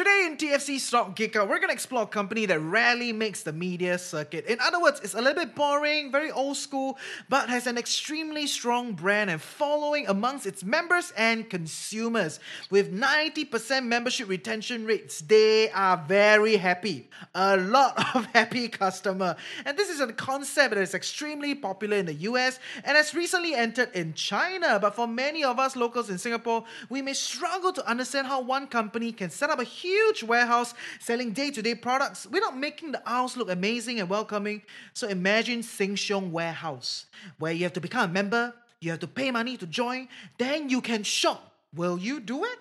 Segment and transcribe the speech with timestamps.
[0.00, 3.42] Today in TFC Stock Geek Out, we're going to explore a company that rarely makes
[3.42, 4.46] the media circuit.
[4.46, 6.96] In other words, it's a little bit boring, very old school,
[7.28, 12.40] but has an extremely strong brand and following amongst its members and consumers.
[12.70, 17.10] With 90% membership retention rates, they are very happy.
[17.34, 19.36] A lot of happy customer.
[19.66, 23.54] And this is a concept that is extremely popular in the US and has recently
[23.54, 24.78] entered in China.
[24.80, 28.66] But for many of us locals in Singapore, we may struggle to understand how one
[28.66, 29.89] company can set up a huge
[30.26, 34.62] warehouse selling day to day products without making the aisles look amazing and welcoming.
[34.92, 37.06] So imagine Sheng Siong Warehouse,
[37.38, 40.08] where you have to become a member, you have to pay money to join,
[40.38, 41.52] then you can shop.
[41.74, 42.58] Will you do it?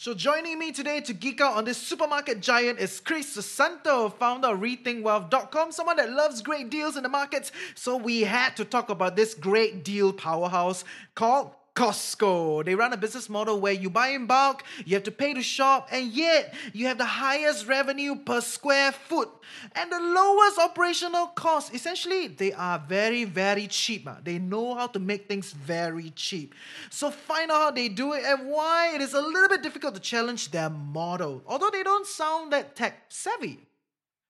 [0.00, 4.48] So joining me today to geek out on this supermarket giant is Chris Susanto, founder
[4.48, 7.50] of RethinkWealth.com, someone that loves great deals in the markets.
[7.74, 10.84] So we had to talk about this great deal powerhouse
[11.16, 12.64] called Costco.
[12.64, 15.42] They run a business model where you buy in bulk, you have to pay to
[15.42, 19.28] shop, and yet you have the highest revenue per square foot
[19.76, 21.72] and the lowest operational cost.
[21.72, 24.08] Essentially, they are very, very cheap.
[24.08, 24.16] Ah.
[24.24, 26.52] They know how to make things very cheap.
[26.90, 29.94] So find out how they do it and why it is a little bit difficult
[29.94, 33.67] to challenge their model, although they don't sound that tech savvy.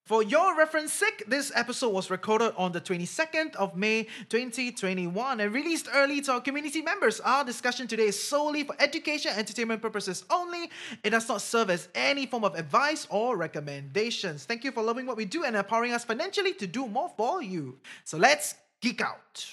[0.09, 5.53] For your reference sake, this episode was recorded on the 22nd of May 2021 and
[5.53, 7.21] released early to our community members.
[7.21, 10.71] Our discussion today is solely for education and entertainment purposes only.
[11.05, 14.47] It does not serve as any form of advice or recommendations.
[14.47, 17.43] Thank you for loving what we do and empowering us financially to do more for
[17.43, 17.77] you.
[18.05, 19.45] So let's geek out.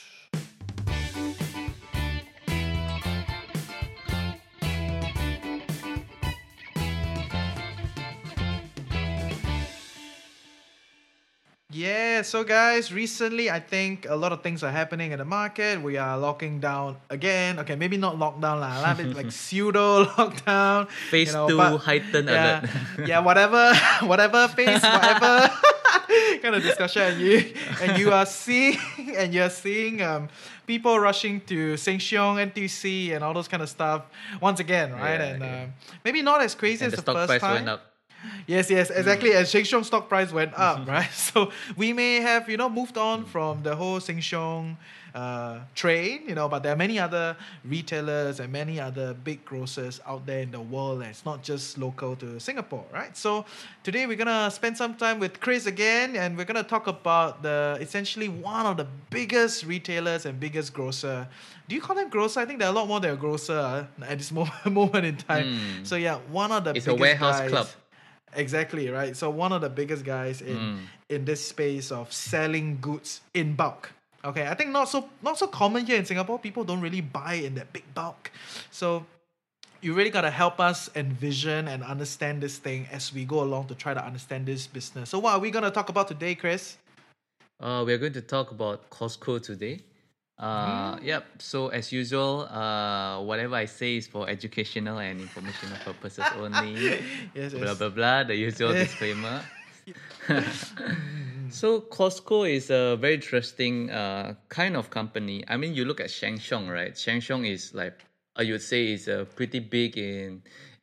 [11.76, 15.84] Yeah, so guys, recently I think a lot of things are happening in the market.
[15.84, 17.60] We are locking down again.
[17.60, 20.88] Okay, maybe not lockdown lah, a little bit like pseudo lockdown.
[21.12, 22.72] Phase you know, two but- heightened yeah, alert.
[23.12, 23.76] yeah, whatever,
[24.08, 25.52] whatever phase, whatever
[26.40, 27.44] kind of discussion, and you
[27.84, 28.80] and you are seeing
[29.12, 30.30] and you're seeing um
[30.64, 34.08] people rushing to Sheng Siong, NTC, and all those kind of stuff
[34.40, 35.20] once again, right?
[35.20, 35.64] Yeah, and yeah.
[35.64, 35.74] um,
[36.06, 37.80] maybe not as crazy and as the the, first time.
[38.48, 39.32] Yes, yes, exactly.
[39.32, 39.42] Mm.
[39.42, 41.12] As Sheng Siong stock price went up, right?
[41.12, 44.76] So we may have, you know, moved on from the whole Sheng Siong
[45.16, 50.02] uh, train, you know, but there are many other retailers and many other big grocers
[50.06, 53.16] out there in the world, and it's not just local to Singapore, right?
[53.16, 53.46] So
[53.84, 57.78] today we're gonna spend some time with Chris again, and we're gonna talk about the
[57.80, 61.28] essentially one of the biggest retailers and biggest grocer.
[61.70, 62.42] Do you call them grocer?
[62.42, 65.06] I think there are a lot more than a grocer uh, at this moment moment
[65.06, 65.46] in time.
[65.48, 65.88] Mm.
[65.88, 67.68] So yeah, one of the It's a warehouse guys- club.
[68.36, 69.16] Exactly, right?
[69.16, 70.80] So one of the biggest guys in Mm.
[71.10, 73.92] in this space of selling goods in bulk.
[74.24, 76.40] Okay, I think not so not so common here in Singapore.
[76.40, 78.32] People don't really buy in that big bulk.
[78.72, 79.06] So
[79.82, 83.76] you really gotta help us envision and understand this thing as we go along to
[83.76, 85.10] try to understand this business.
[85.10, 86.78] So what are we gonna talk about today, Chris?
[87.60, 89.80] Uh, we're going to talk about Costco today.
[90.38, 91.42] Uh, Yep.
[91.42, 96.76] So as usual, uh, whatever I say is for educational and informational purposes only.
[97.36, 97.78] Yes, blah yes.
[97.78, 98.24] blah blah.
[98.24, 99.42] The usual disclaimer.
[101.50, 105.44] so Costco is a very interesting uh, kind of company.
[105.48, 106.98] I mean, you look at Sheng Siong, right?
[106.98, 110.42] Sheng Siong is like I would say is uh, pretty big in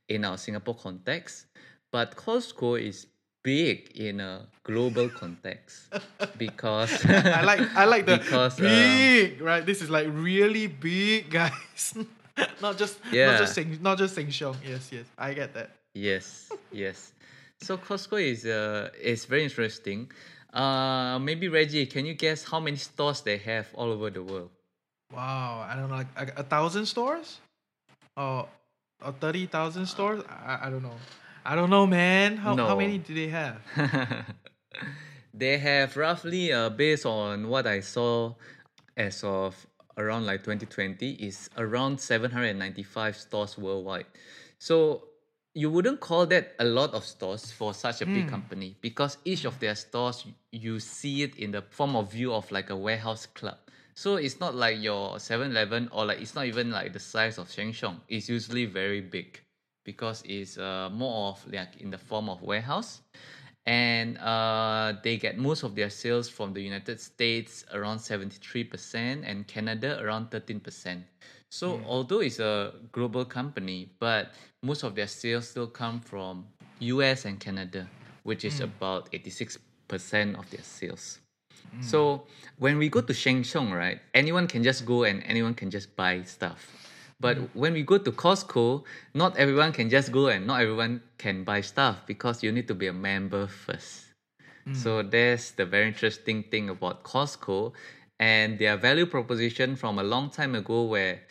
[0.09, 1.47] in our Singapore context,
[1.91, 3.07] but Costco is
[3.43, 5.93] big in a global context
[6.39, 9.65] because I like I like the Because, um, big, right?
[9.65, 11.95] This is like really big, guys.
[12.61, 13.33] not just Yeah.
[13.33, 14.57] not just Sing, not just Sheng Siong.
[14.67, 15.71] Yes, yes, I get that.
[15.95, 17.13] Yes, yes.
[17.61, 20.11] So Costco is uh is very interesting.
[20.53, 24.51] Uh, maybe Reggie, can you guess how many stores they have all over the world?
[25.13, 27.41] Wow, I don't know, like a, a thousand stores,
[28.17, 28.49] or
[29.05, 30.23] or thirty thousand stores.
[30.29, 30.97] I, I don't know.
[31.45, 32.37] I don't know, man.
[32.37, 33.61] How how many do they have?
[35.35, 38.35] they have roughly uh based on what I saw
[38.97, 39.67] as of
[39.97, 44.07] around like 2020 is around 795 stores worldwide.
[44.59, 45.09] So
[45.55, 49.45] you wouldn't call that a lot of stores for such a big company because each
[49.45, 53.27] of their stores you see it in the form of view of like a warehouse
[53.27, 53.59] club.
[53.95, 57.51] So it's not like your 7-Eleven or like it's not even like the size of
[57.51, 57.75] Sheng.
[58.09, 59.41] It's usually very big
[59.85, 63.01] because it's uh, more of like in the form of warehouse
[63.67, 69.47] and uh, they get most of their sales from the United States around 73% and
[69.47, 71.03] Canada around 13%.
[71.49, 74.33] So although it's a global company, but
[74.63, 76.47] most of their sales still come from
[76.81, 77.87] US and Canada,
[78.25, 79.59] which is about 86%
[80.39, 81.21] of their sales.
[81.81, 82.27] So
[82.59, 85.95] when we go to Sheng Siong, right, anyone can just go and anyone can just
[85.97, 86.92] buy stuff.
[87.23, 87.49] But mm.
[87.55, 88.83] when we go to Costco,
[89.15, 92.75] not everyone can just go and not everyone can buy stuff because you need to
[92.75, 94.11] be a member first.
[94.67, 94.75] Mm.
[94.75, 97.73] So that's the very interesting thing about Costco.
[98.19, 101.23] And their value proposition from a long time ago where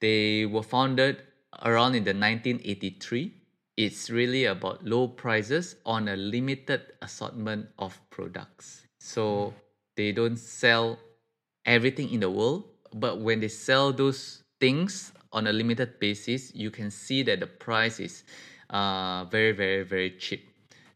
[0.00, 1.22] they were founded
[1.62, 3.34] around in the 1983
[3.76, 8.86] it's really about low prices on a limited assortment of products.
[9.00, 9.52] So mm.
[9.96, 10.98] they don't sell
[11.66, 16.70] everything in the world but when they sell those things on a limited basis you
[16.70, 18.24] can see that the price is
[18.70, 20.48] uh, very very very cheap.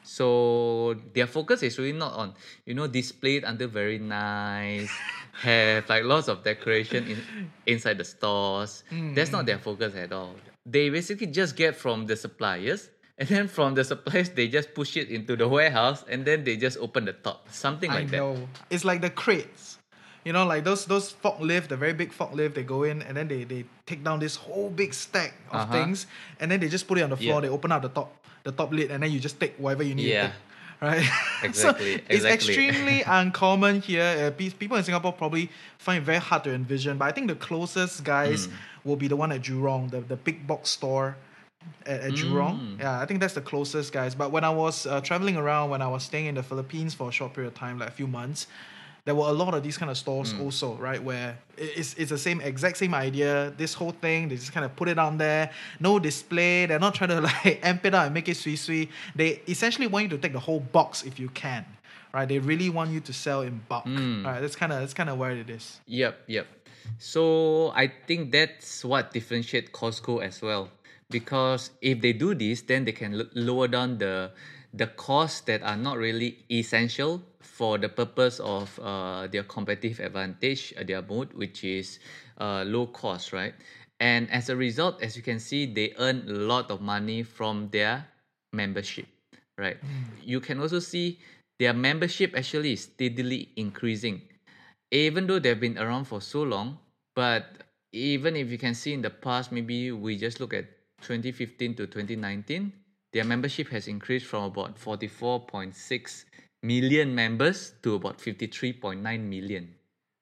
[0.03, 2.35] So their focus is really not on
[2.65, 4.91] you know display it until very nice
[5.43, 8.85] have like lots of decoration in, inside the stores.
[9.15, 10.37] That's not their focus at all.
[10.65, 14.97] They basically just get from the suppliers and then from the suppliers they just push
[14.97, 17.49] it into the warehouse and then they just open the top.
[17.50, 18.17] Something like I that.
[18.17, 18.49] know.
[18.71, 19.75] It's like the crates.
[20.26, 23.28] You know, like those those forklift, the very big forklift, they go in and then
[23.28, 25.73] they, they take down this whole big stack of Uh-huh.
[25.76, 26.06] things
[26.40, 27.46] and then they just put it on the floor, Yeah.
[27.46, 28.08] they open up the top
[28.43, 30.32] the top lid and then you just take whatever you need Yeah.
[30.82, 31.06] Right?
[31.50, 32.55] Exactly, so it's exactly.
[32.55, 34.08] extremely uncommon here.
[34.26, 34.31] Uh,
[34.62, 35.46] people in Singapore probably
[35.78, 38.52] find it very hard to envision, but I think the closest guys Hmm.
[38.88, 41.17] will be the one at Jurong, the, the big box store
[41.93, 42.55] at, at Jurong.
[42.58, 42.79] Mm.
[42.82, 44.12] Yeah, I think that's the closest, guys.
[44.22, 47.06] But when I was uh, traveling around, when I was staying in the Philippines for
[47.08, 48.46] a short period of time, like a few months,
[49.06, 50.41] there were a lot of these kind of stores Mm.
[50.44, 51.03] also, right?
[51.03, 53.53] Where it's, it's the same exact same idea.
[53.56, 55.50] This whole thing, they just kind of put it on there,
[55.81, 56.67] no display.
[56.67, 58.91] They're not trying to like amp it up and make it sweet sweet.
[59.14, 61.64] They essentially want you to take the whole box if you can,
[62.12, 62.29] right?
[62.29, 64.25] They really want you to sell in bulk, Mm.
[64.26, 64.41] right?
[64.43, 65.81] That's kind of that's kind of where it is.
[65.87, 66.47] Yep, yep.
[66.99, 70.70] So I think that's what differentiate Costco as well,
[71.11, 74.31] because if they do this, then they can l- lower down the
[74.75, 80.75] the costs that are not really essential for the purpose of uh, their competitive advantage,
[80.78, 81.98] uh, their moat, which is
[82.38, 83.54] uh, low cost, right?
[84.00, 87.69] And as a result, as you can see, they earn a lot of money from
[87.70, 88.06] their
[88.52, 89.06] membership,
[89.56, 89.78] right?
[90.22, 91.19] You can also see
[91.58, 94.20] their membership actually is steadily increasing
[94.90, 96.78] even though they've been around for so long,
[97.14, 100.64] but even if you can see in the past, maybe we just look at
[101.02, 102.72] 2015 to 2019,
[103.12, 106.25] their membership has increased from about 44.6
[106.67, 109.75] million members to about 53.9 million,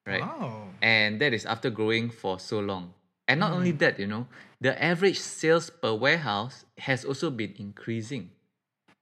[0.07, 0.21] right?
[0.21, 0.69] Wow.
[0.83, 2.93] And that is after growing for so long.
[3.27, 3.79] And not only mm.
[3.79, 4.27] that, you know,
[4.61, 8.31] the average sales per warehouse has also been increasing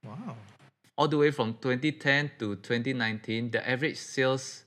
[0.05, 0.37] Wow.
[0.99, 4.65] all the way from 2010 to 2019, the average sales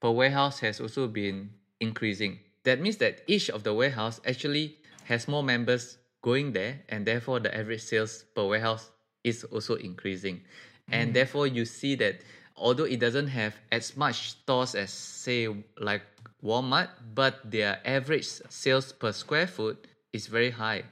[0.00, 1.50] per warehouse has also been
[1.80, 2.38] increasing.
[2.62, 7.40] That means that each of the warehouse actually has more members going there, and therefore
[7.40, 8.90] the average sales per warehouse
[9.24, 10.42] is also increasing.
[10.88, 12.20] And therefore, you see that
[12.56, 15.48] although it doesn't have as much stores as say
[15.78, 16.02] like
[16.42, 20.84] Walmart, but their average sales per square foot is very high.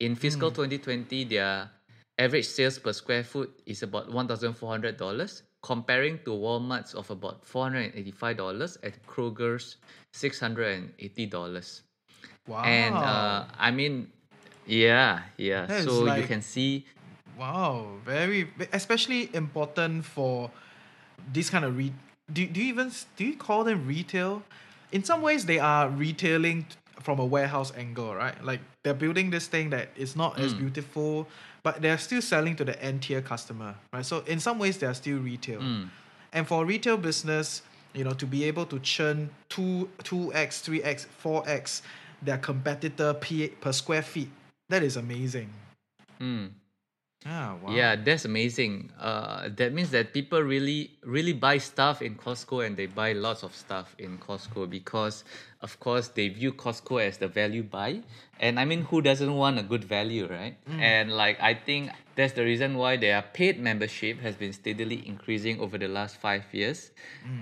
[0.00, 1.70] In fiscal 2020, their
[2.18, 8.94] average sales per square foot is about $1,400, comparing to Walmart's of about $485 and
[9.06, 9.76] Kroger's
[10.14, 11.80] $680.
[12.46, 12.62] Wow.
[12.62, 14.10] And uh, I mean,
[14.66, 15.66] yeah, yeah.
[15.66, 16.86] That so you can see,
[17.38, 20.50] Wow, very especially important for
[21.32, 21.92] this kind of re.
[22.32, 24.42] Do, do you even do you call them retail?
[24.92, 26.66] In some ways, they are retailing
[27.00, 28.42] from a warehouse angle, right?
[28.44, 30.58] Like they're building this thing that is not as Mm.
[30.58, 31.28] beautiful,
[31.62, 34.04] but they're still selling to the end tier customer, right?
[34.04, 35.60] So in some ways, they are still retail.
[35.60, 35.88] mm,
[36.32, 37.62] And for a retail business,
[37.94, 41.82] you know, to be able to churn two two x, three x, four x
[42.20, 44.30] their competitor p per square feet,
[44.68, 45.50] that is amazing.
[46.20, 46.50] mm.
[47.28, 47.74] Ah, wow.
[47.74, 48.90] Yeah, that's amazing.
[48.98, 53.42] Uh, that means that people really, really buy stuff in Costco and they buy lots
[53.42, 55.24] of stuff in Costco because,
[55.60, 58.00] of course, they view Costco as the value buy.
[58.40, 60.56] And I mean, who doesn't want a good value, right?
[60.80, 65.60] And like, I think that's the reason why their paid membership has been steadily increasing
[65.60, 66.92] over the last five years.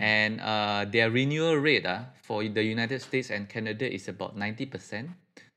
[0.01, 5.11] And uh, their renewal rate uh, for the United States and Canada is about 90%.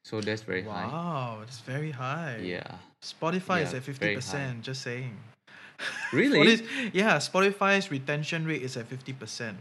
[0.03, 0.85] So that's very high.
[0.85, 2.37] Wow, it's very high.
[2.41, 2.77] Yeah.
[3.03, 4.61] Spotify is at fifty percent.
[4.61, 5.15] Just saying.
[6.11, 6.57] Really?
[6.57, 9.57] Spotify- yeah, Spotify's retention rate is at fifty percent.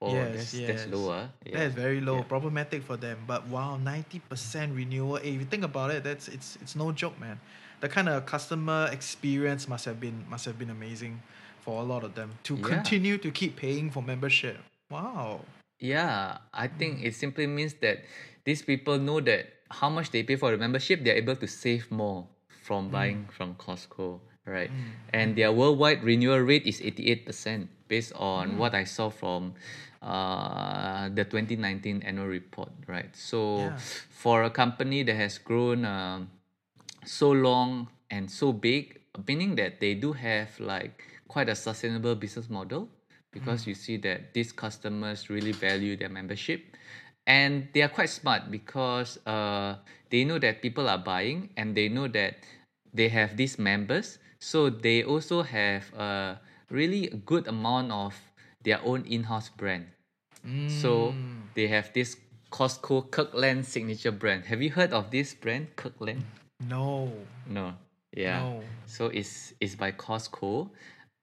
[0.00, 0.68] Oh, Yes, that's, yes.
[0.84, 1.28] that's lower.
[1.44, 1.58] Yeah.
[1.58, 2.22] That is very low, yeah.
[2.24, 3.18] problematic for them.
[3.26, 5.16] But wow, ninety percent renewal.
[5.16, 7.40] Hey, if you think about it, that's it's it's no joke, man.
[7.80, 11.20] The kind of customer experience must have been must have been amazing
[11.60, 12.62] for a lot of them to Yeah.
[12.68, 14.58] continue to keep paying for membership.
[14.90, 15.40] Wow.
[15.80, 18.04] Yeah, I think it simply means that
[18.44, 21.90] these people know that how much they pay for the membership, they're able to save
[21.90, 22.26] more
[22.64, 22.92] from Mm.
[22.96, 24.72] buying from Costco, right?
[25.12, 27.68] And their worldwide renewal rate is 88%.
[27.86, 29.52] based on what I saw from
[30.00, 33.12] uh, the 2019 annual report, right?
[33.12, 33.76] So Yeah.
[34.08, 36.32] for a company that has grown um,
[37.04, 42.48] so long and so big, meaning that they do have like quite a sustainable business
[42.48, 42.88] model
[43.36, 46.64] because you see that these customers really value their membership
[47.26, 49.76] and they are quite smart because uh,
[50.10, 52.36] they know that people are buying and they know that
[52.94, 58.14] they have these members so they also have a really good amount of
[58.62, 59.86] their own in-house brand
[60.66, 61.14] so
[61.54, 62.16] they have this
[62.54, 64.44] Costco Kirkland signature brand.
[64.44, 66.22] Have you heard of this brand, Kirkland?
[66.60, 67.10] No.
[67.48, 67.74] No.
[68.14, 68.42] Yeah.
[68.42, 68.62] No.
[68.86, 70.70] So it's it's by Costco.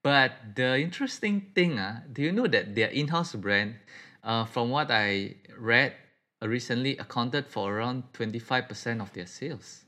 [0.04, 3.76] But the interesting thing, uh, do you know that their in-house brand,
[4.24, 5.94] uh, from what I read
[6.42, 9.86] uh, recently, accounted for around 25% of their sales.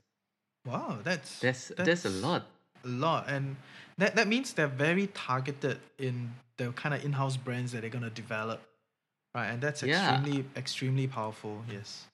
[0.66, 2.46] Wow, that's That's that's, a lot.
[2.84, 3.56] A lot, and
[3.98, 8.10] that that means they're very targeted in the kind of in-house brands that they're gonna
[8.10, 8.60] develop,
[9.34, 9.48] right?
[9.48, 9.96] And that's Yeah.
[9.98, 11.64] extremely extremely powerful.
[11.70, 12.06] Yes.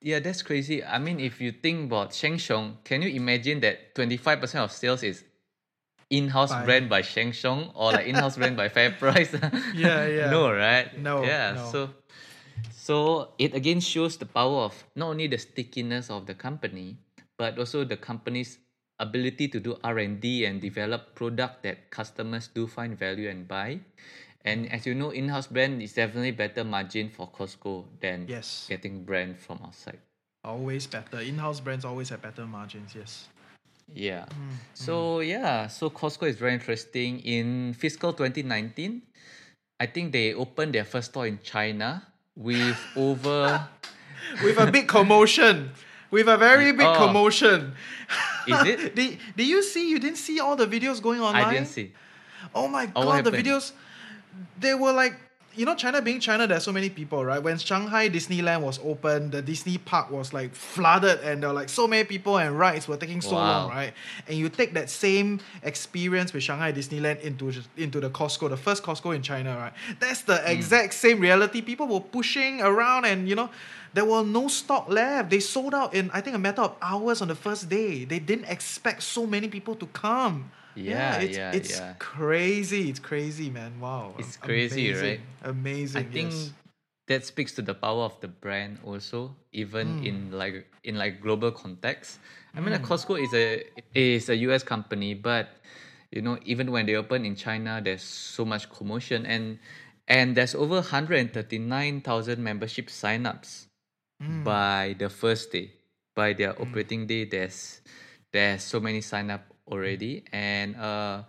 [0.00, 0.84] Yeah, that's crazy.
[0.84, 5.02] I mean, if you think about Sheng Siong, can you imagine that 25% of sales
[5.02, 5.24] is
[6.10, 9.32] in-house By- brand by Sheng Siong or like in-house brand by Fair Price?
[9.74, 10.30] Yeah, yeah.
[10.34, 10.92] No, right?
[10.98, 11.70] No, Yeah, no.
[11.72, 11.90] so
[12.70, 16.98] so it again shows the power of not only the stickiness of the company,
[17.36, 18.58] but also the company's
[18.98, 23.80] ability to do R&D and develop product that customers do find value and buy.
[24.44, 28.66] And as you know, in-house brand is definitely better margin for Costco than Yes.
[28.68, 29.98] getting brand from outside.
[30.44, 31.20] Always better.
[31.20, 32.94] In-house brands always have better margins.
[32.94, 33.28] Yes.
[33.92, 34.26] Yeah.
[34.28, 37.20] Mm, So yeah, so Costco is very interesting.
[37.20, 39.00] In fiscal 2019,
[39.80, 43.66] I think they opened their first store in China with over
[44.42, 45.70] With a big commotion.
[46.14, 46.94] With a very big Oh.
[46.94, 47.74] commotion.
[48.46, 48.94] Is it?
[48.98, 49.90] did, did you see?
[49.90, 51.44] You didn't see all the videos going online?
[51.48, 51.92] I didn't see.
[52.54, 53.72] Oh my Oh, god, the videos
[54.60, 55.14] they were like
[55.56, 57.42] you know China being China there's so many people, right?
[57.42, 61.68] When Shanghai Disneyland was open, the Disney park was like flooded and there were like
[61.68, 63.92] so many people and rides were taking so long, right?
[64.28, 68.82] And you take that same experience with Shanghai Disneyland into into the Costco, the first
[68.84, 69.72] Costco in China, right?
[69.98, 70.50] That's the Hmm.
[70.54, 71.60] exact same reality.
[71.60, 73.50] People were pushing around and you know
[73.94, 75.30] there were no stock left.
[75.30, 78.04] They sold out in I think a matter of hours on the first day.
[78.04, 80.50] They didn't expect so many people to come.
[80.74, 81.94] Yeah, it's, yeah, it's yeah.
[82.00, 82.90] crazy.
[82.90, 83.78] It's crazy, man.
[83.78, 84.14] Wow.
[84.18, 85.06] It's crazy, amazing.
[85.08, 85.20] right?
[85.44, 86.00] Amazing.
[86.02, 86.50] I think yes.
[87.06, 90.04] that speaks to the power of the brand also, even Hmm.
[90.04, 92.18] in like in like global context.
[92.56, 92.90] I mean, like Hmm.
[92.92, 93.62] Costco is a
[93.94, 95.62] is a US company, but
[96.10, 99.58] you know, even when they open in China, there's so much commotion and
[100.08, 103.66] and there's over 139,000 membership signups
[104.24, 104.42] Hmm.
[104.44, 105.70] by the first day.
[106.14, 107.80] By their operating day, there's
[108.32, 110.24] there's so many sign up already.
[110.32, 111.22] And uh,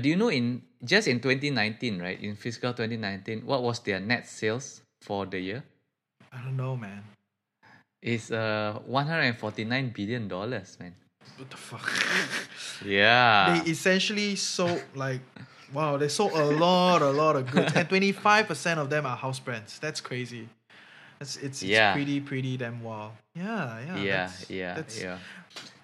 [0.00, 2.20] do you know in just in 2019, right?
[2.20, 5.62] In fiscal 2019, what was their net sales for the year?
[6.32, 7.04] I don't know, man.
[8.02, 10.94] It's uh 149 billion dollars, man.
[11.36, 11.86] What the fuck?
[12.84, 13.60] Yeah.
[13.62, 15.20] they essentially sold like,
[15.72, 19.04] wow, they sold a lot, a lot of goods, and twenty five percent of them
[19.06, 19.78] are house brands.
[19.78, 20.48] That's crazy.
[21.20, 23.12] It's it's, it's pretty pretty damn wow.
[23.34, 23.96] Yeah, yeah.
[23.96, 25.18] yeah, that's- yeah, that's- yeah.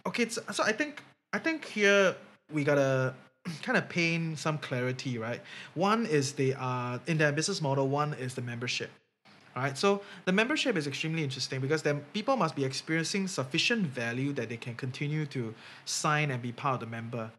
[0.07, 1.02] okay so, so i think
[1.33, 2.14] i think here
[2.52, 3.14] we gotta
[3.62, 5.40] kind of paint some clarity right
[5.75, 8.90] one is they are in their business model one is the membership
[9.55, 13.87] all right so the membership is extremely interesting because then people must be experiencing sufficient
[13.87, 17.31] value that they can continue to sign and be part of the member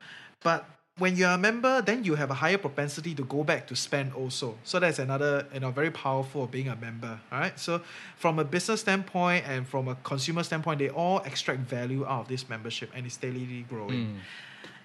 [0.43, 0.65] but
[0.97, 4.13] when you're a member then you have a higher propensity to go back to spend
[4.13, 4.55] also.
[4.63, 7.81] So that's another you know very powerful of being a member all right so
[8.17, 12.27] from a business standpoint and from a consumer standpoint they all extract value out of
[12.27, 14.05] this membership and it's steadily growing.
[14.07, 14.17] Mm.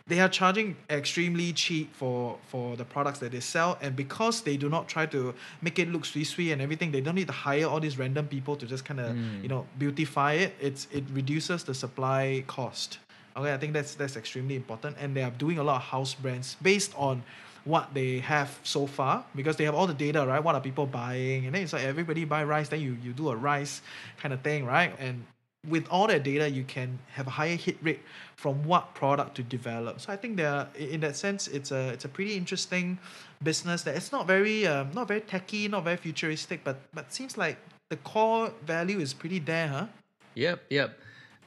[0.08, 4.56] they are charging extremely cheap for for the products that they sell and because they
[4.56, 7.38] do not try to make it look sweet sweet and everything they don't need to
[7.48, 9.42] hire all these random people to just kind of Mm.
[9.44, 10.50] you know beautify it.
[10.60, 12.98] It's it reduces the supply cost
[13.36, 14.96] okay i think that's that's extremely important.
[15.00, 17.22] And they are doing a lot of house brands based on
[17.64, 20.42] what they have so far because they have all the data right?
[20.42, 21.46] What are people buying?
[21.46, 23.82] And then it's like everybody buy rice then you you do a rice
[24.20, 24.92] kind of thing right?
[24.98, 25.24] And
[25.68, 28.00] with all that data, you can have a higher hit rate
[28.34, 30.00] from what product to develop.
[30.00, 32.98] So I think there, are- in that sense, it's a it's a pretty interesting
[33.44, 37.38] business that it's not very um, not very techy, not very futuristic, but but seems
[37.38, 37.58] like
[37.90, 39.86] the core value is pretty there, huh?
[40.34, 40.98] Yep, yep,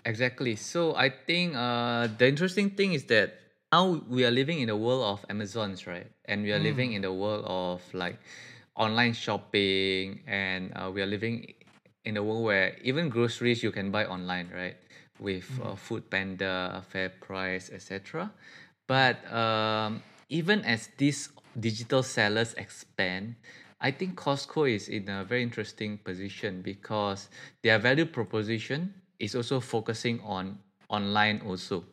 [0.06, 0.56] exactly.
[0.56, 3.36] So I think uh, the interesting thing is that
[3.72, 6.08] now we are living in the world of Amazons, right?
[6.26, 8.20] And we are living in the world of like
[8.76, 11.54] online shopping, and uh, we are living
[12.06, 14.78] in a world where even groceries you can buy online, right?
[15.20, 18.32] With uh, Food Panda, Fair Price, etc.
[18.88, 23.36] But um, even as this digital sellers expand,
[23.82, 27.30] I think Costco is in a very interesting position because
[27.62, 31.84] their value proposition is also focusing on online also.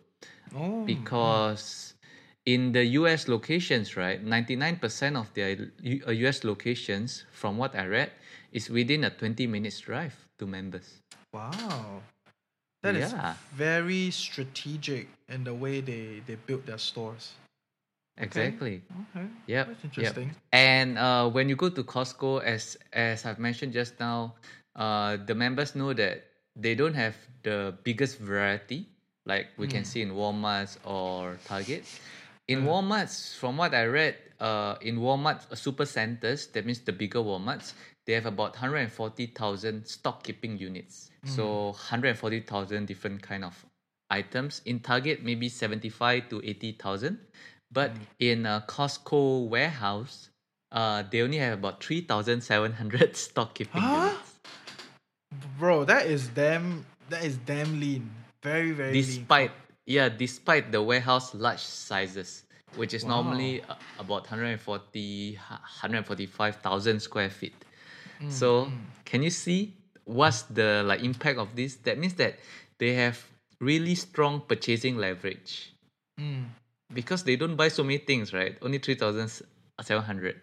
[0.55, 1.95] Oh, Because
[2.47, 7.87] in the US locations, right, 99% of their U- uh, US locations, from what I
[7.87, 8.12] read,
[8.52, 11.00] is within a 20 minutes drive to members.
[11.33, 12.02] wow.
[12.83, 13.35] That is Yeah.
[13.55, 17.35] very strategic in the way they, they build their stores.
[18.19, 18.83] Exactly.
[19.17, 19.26] Okay.
[19.47, 19.67] Yep.
[19.67, 19.85] That's yep.
[19.85, 20.31] interesting.
[20.52, 24.35] And uh, when you go to Costco, as as I've mentioned just now,
[24.76, 26.25] uh, the members know that
[26.56, 28.87] they don't have the biggest variety
[29.25, 31.85] like we can see in Walmart or Target.
[32.49, 36.92] In Walmart's, from what I read, uh, in Walmart uh, super centers, that means the
[36.92, 37.73] bigger Walmarts,
[38.04, 41.11] they have about 140,000 stock keeping units.
[41.25, 43.64] So 140,000 different kind of
[44.11, 44.61] items.
[44.66, 47.18] In Target, maybe 75 to 80,000.
[47.71, 50.30] But in a Costco warehouse,
[50.73, 53.97] uh, they only have about 3,700 stock keeping Huh?
[54.09, 54.31] units.
[55.58, 58.10] Bro, that is damn that is damn lean.
[58.42, 59.02] Very, very lean.
[59.02, 59.50] Despite,
[59.86, 62.44] yeah, despite the warehouse large sizes,
[62.76, 67.54] which is normally uh, about 140, 145,000 square feet.
[68.28, 68.70] so
[69.04, 69.74] can you see
[70.04, 71.76] what's the like impact of this?
[71.82, 72.38] That means that
[72.78, 73.18] they have
[73.60, 75.72] really strong purchasing leverage.
[76.20, 76.44] Mm.
[76.92, 78.56] because they don't buy so many things, right?
[78.60, 80.40] Only 3,700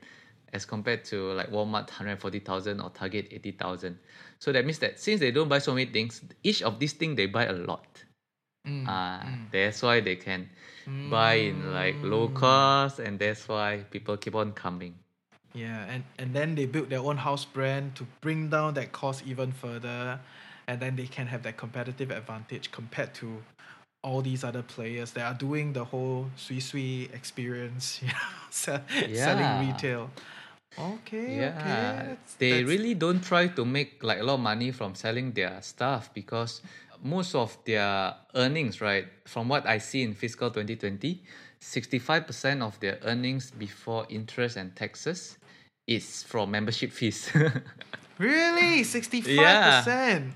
[0.53, 3.97] as compared to like Walmart 140,000 or Target 80,000.
[4.39, 7.17] So that means that since they don't buy so many things, each of these things
[7.17, 7.85] they buy a lot.
[8.67, 8.85] Mm.
[8.87, 10.49] Ah, that's why they can
[11.09, 14.95] buy in like low cost and that's why people keep on coming.
[15.53, 19.23] Yeah, and, and then they build their own house brand to bring down that cost
[19.25, 20.19] even further,
[20.67, 23.41] and then they can have that competitive advantage compared to
[24.03, 28.13] all these other players that are doing the whole sui sui experience, you know,
[28.49, 29.25] sell, Yeah.
[29.25, 30.11] selling retail.
[30.79, 31.69] Okay, Yeah, okay.
[32.07, 35.33] that's- they that's- really don't try to make like a lot of money from selling
[35.33, 36.61] their stuff because
[37.03, 41.23] most of their earnings, right, from what I see in fiscal 2020,
[41.59, 45.37] 65% of their earnings before interest and taxes
[45.87, 47.31] is from membership fees.
[48.17, 50.33] really sixty five percent.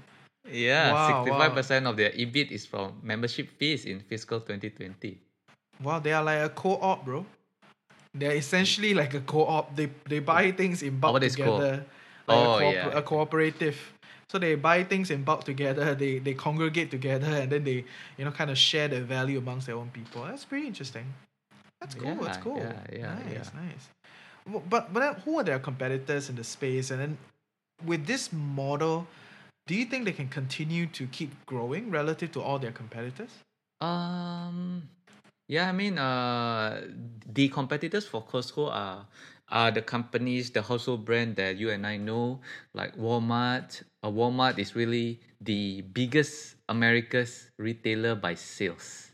[0.50, 1.50] yeah, Wow, wow.
[1.56, 5.20] 65% of their EBIT is from membership fees in fiscal 2020.
[5.82, 7.26] Wow, they are like a co-op, bro.
[8.14, 9.76] They're essentially like a co-op.
[9.76, 11.60] They they buy things in bulk what is co-op?
[11.60, 11.86] together.
[12.28, 12.98] Like Oh, a, cooper- yeah.
[12.98, 13.78] a cooperative.
[14.30, 15.94] So they buy things in bulk together.
[15.96, 17.86] They they congregate together, and then they
[18.18, 20.24] you know kind of share the value amongst their own people.
[20.26, 21.06] That's pretty interesting.
[21.82, 22.16] That's cool.
[22.16, 22.58] that's cool.
[22.58, 23.62] yeah, yeah, nice, yeah.
[23.66, 23.90] nice.
[24.70, 26.92] But but who are their competitors in the space?
[26.92, 27.18] And then
[27.86, 29.06] with this model,
[29.68, 33.32] do you think they can continue to keep growing relative to all their competitors?
[33.82, 34.84] Um,
[35.54, 36.82] yeah, I mean, uh,
[37.30, 39.06] the competitors for Costco are
[39.54, 42.42] are the companies, the household brand that you and I know,
[42.74, 43.84] like Walmart.
[44.02, 49.14] Uh, Walmart is really the biggest America's retailer by sales,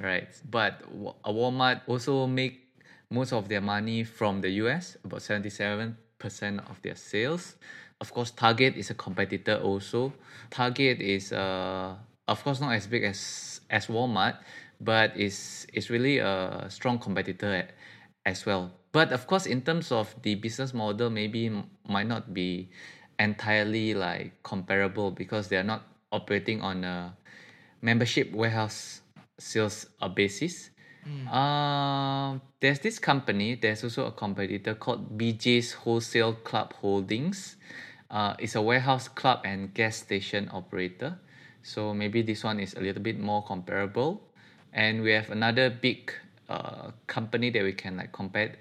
[0.00, 0.32] right?
[0.48, 2.72] But uh, Walmart also make
[3.10, 7.60] most of their money from the US, about seventy-seven percent of their sales.
[8.00, 10.14] Of course, Target is a competitor also.
[10.48, 14.40] Target is uh, of course not as big as as Walmart,
[14.80, 17.68] but is is really a strong competitor
[18.24, 18.72] as well.
[18.92, 21.50] But of course, in terms of the business model, maybe
[21.88, 22.70] might not be
[23.18, 27.16] entirely like comparable because they are not operating on a
[27.82, 29.02] membership warehouse
[29.38, 30.70] sales uh, basis.
[31.30, 33.54] Um, there's this company.
[33.54, 37.56] There's also a competitor called BJ's Wholesale Club Holdings.
[38.10, 41.18] Uh, it's a warehouse club and gas station operator.
[41.62, 44.25] So maybe this one is a little bit more comparable.
[44.76, 46.12] And we have another big
[46.48, 48.54] uh, company that we can like compare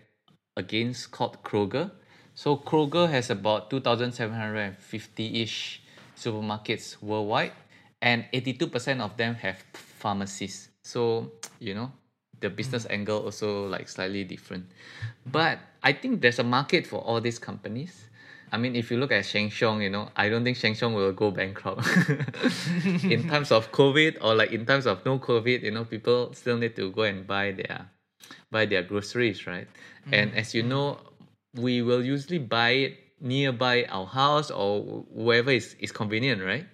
[0.56, 1.92] against called Kroger.
[2.34, 5.82] So Kroger has about 2,750-ish
[6.18, 7.52] supermarkets worldwide
[8.02, 10.70] and 82% of them have pharmacies.
[10.84, 11.92] So, you know,
[12.40, 14.72] the business angle also like slightly different.
[15.26, 18.06] But I think there's a market for all these companies.
[18.56, 20.96] I mean, if you look at Sheng Siong, you know, I don't think Sheng Siong
[20.96, 21.86] will go bankrupt.
[23.04, 26.56] in times of COVID or like in times of no COVID, you know, people still
[26.56, 27.92] need to go and buy their
[28.50, 29.68] buy their groceries, right?
[30.10, 31.00] And as you know,
[31.60, 36.66] we will usually buy it nearby our house or wherever is, is convenient, right?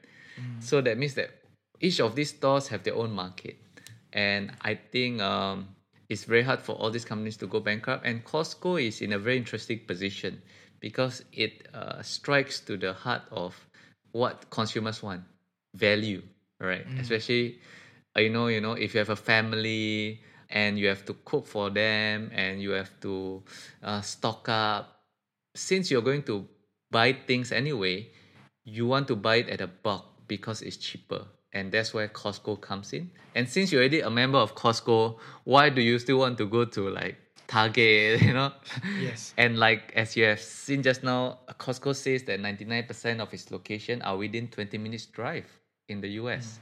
[0.60, 1.32] So that means that
[1.80, 3.58] each of these stores have their own market.
[4.13, 5.70] And I think um,
[6.10, 8.06] it's very hard for all these companies to go bankrupt.
[8.06, 10.44] And Costco is in a very interesting position
[10.82, 13.56] because it uh, strikes to the heart of
[14.12, 15.22] what consumers want
[15.74, 16.22] value,
[16.60, 16.86] right?
[17.00, 17.60] Especially,
[18.17, 21.48] uh, you know, you know, if you have a family and you have to cook
[21.48, 23.41] for them and you have to
[23.84, 25.00] uh, stock up
[25.56, 26.46] since you're going to
[26.91, 28.10] buy things anyway
[28.63, 32.62] you want to buy it at a bulk because it's cheaper and that's where Costco
[32.62, 33.12] comes in.
[33.36, 36.65] And since you're already a member of Costco, why do you still want to go
[36.65, 37.17] to like
[37.52, 38.52] Target, you know?
[38.98, 39.34] Yes.
[39.38, 44.02] and like as you have seen just now, Costco says that 99% of its location
[44.04, 45.46] are within 20 minutes drive
[45.90, 46.60] in the US.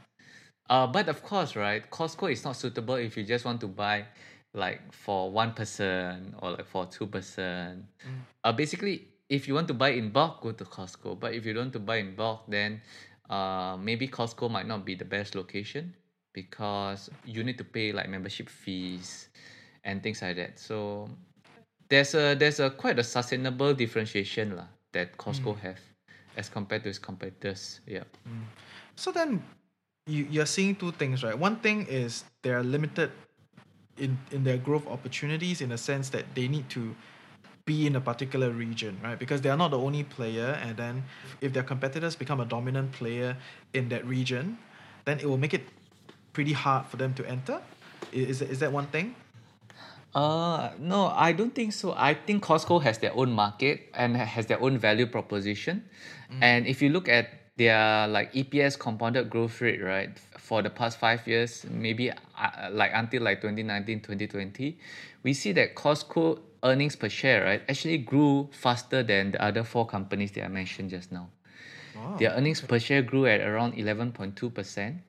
[0.67, 4.05] Uh, but of course, right, Costco is not suitable if you just want to buy
[4.53, 7.87] like for one person or like for two person.
[8.43, 11.19] Uh, basically, if you want to buy in bulk, go to Costco.
[11.19, 12.81] But if you don't want to buy in bulk, then
[13.29, 15.93] uh, maybe Costco might not be the best location
[16.33, 19.29] because you need to pay like membership fees
[19.83, 20.59] and things like that.
[20.59, 21.09] So
[21.89, 25.59] there's a there's a quite a sustainable differentiation lah that Costco mm.
[25.59, 25.79] have
[26.37, 27.81] as compared to its competitors.
[27.87, 28.03] Yeah.
[28.27, 28.45] Mm.
[28.95, 29.43] So then
[30.07, 31.37] you, you're seeing two things, right?
[31.37, 33.11] One thing is they're limited
[33.97, 36.95] in, in their growth opportunities in the sense that they need to
[37.65, 39.19] be in a particular region, right?
[39.19, 41.03] Because they are not the only player, and then
[41.41, 43.37] if their competitors become a dominant player
[43.73, 44.57] in that region,
[45.05, 45.65] then it will make it
[46.33, 47.61] pretty hard for them to enter.
[48.11, 49.13] Is, is that one thing?
[50.13, 51.93] Uh no, I don't think so.
[51.95, 55.85] I think Costco has their own market and has their own value proposition.
[56.41, 60.97] And if you look at their like EPS compounded growth rate, right, for the past
[60.97, 62.15] 5 years, maybe uh,
[62.71, 64.79] like until like 2019, 2020,
[65.23, 69.85] we see that Costco earnings per share, right, actually grew faster than the other four
[69.85, 71.29] companies that I mentioned just now.
[71.95, 72.15] Wow.
[72.17, 74.99] Their earnings per share grew at around 11.2%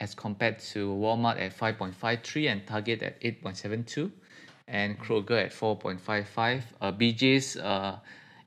[0.00, 4.10] as compared to Walmart at 5.53 and Target at 8.72
[4.70, 6.62] and Kroger at 4.55.
[6.80, 7.98] Uh, BJ's uh,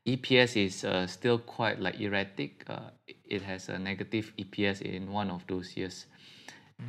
[0.08, 2.64] EPS is uh, still quite like erratic.
[2.68, 6.06] Uh, it has a negative EPS in one of those years.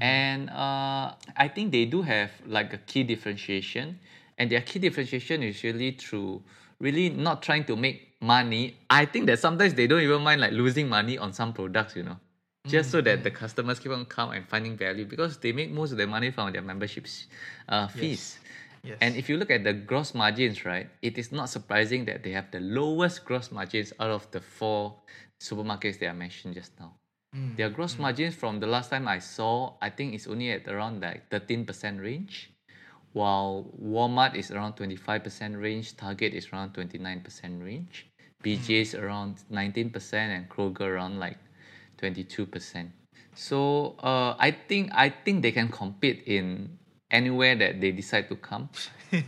[0.00, 3.98] And uh, I think they do have like a key differentiation,
[4.38, 6.42] and their key differentiation is really through
[6.80, 8.76] really not trying to make money.
[8.90, 12.02] I think that sometimes they don't even mind like losing money on some products, you
[12.02, 12.16] know,
[12.66, 15.92] just so that the customers keep on coming and finding value because they make most
[15.92, 17.26] of their money from their memberships
[17.68, 18.10] uh, fees.
[18.10, 18.38] Yes.
[19.00, 22.32] And if you look at the gross margins, right, it is not surprising that they
[22.32, 24.96] have the lowest gross margins out of the four
[25.40, 26.94] supermarkets that I mentioned just now.
[27.32, 27.54] Hmm.
[27.56, 28.02] Their gross hmm.
[28.02, 32.00] margins from the last time I saw, I think it's only at around like 13%
[32.00, 32.52] range,
[33.12, 38.06] while Walmart is around 25% range, Target is around 29% range,
[38.42, 39.02] BJ's hmm.
[39.02, 41.38] around 19%, and Kroger around like
[41.98, 42.90] 22%.
[43.34, 46.78] So uh, I think I think they can compete in
[47.14, 48.68] anywhere that they decide to come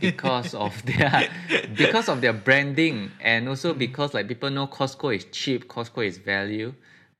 [0.03, 1.31] because of their
[1.75, 6.17] because of their branding and also because like people know Costco is cheap, Costco is
[6.19, 6.73] value,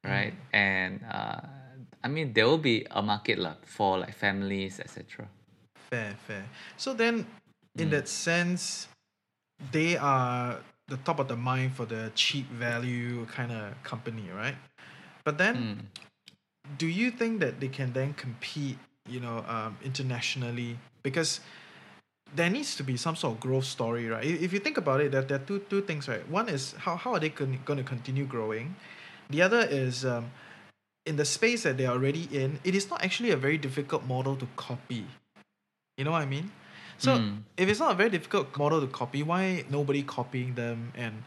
[0.03, 0.33] right?
[0.51, 1.39] And uh,
[2.03, 5.27] I mean there will be a market lah for like families, etc.
[5.89, 6.43] Fair, fair.
[6.75, 7.25] So then,
[7.79, 8.91] in that sense,
[9.71, 14.55] they are the top of the mind for the cheap value kind of company, right?
[15.23, 15.87] But then,
[16.77, 18.77] do you think that they can then compete,
[19.07, 20.77] you know, um, internationally?
[21.03, 21.39] Because
[22.35, 24.23] there needs to be some sort of growth story, right?
[24.25, 26.27] If you think about it, there, there are two two things, right?
[26.29, 28.75] One is how, how are they going to continue growing?
[29.29, 30.31] The other is um,
[31.05, 34.05] in the space that they are already in, it is not actually a very difficult
[34.05, 35.05] model to copy.
[35.97, 36.51] You know what I mean?
[36.97, 37.43] So Mm.
[37.57, 41.23] if it's not a very difficult model to copy, why nobody copying them and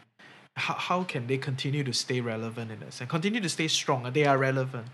[0.57, 3.11] how, how can they continue to stay relevant in that sense?
[3.11, 4.11] Continue to stay strong.
[4.12, 4.87] They are relevant.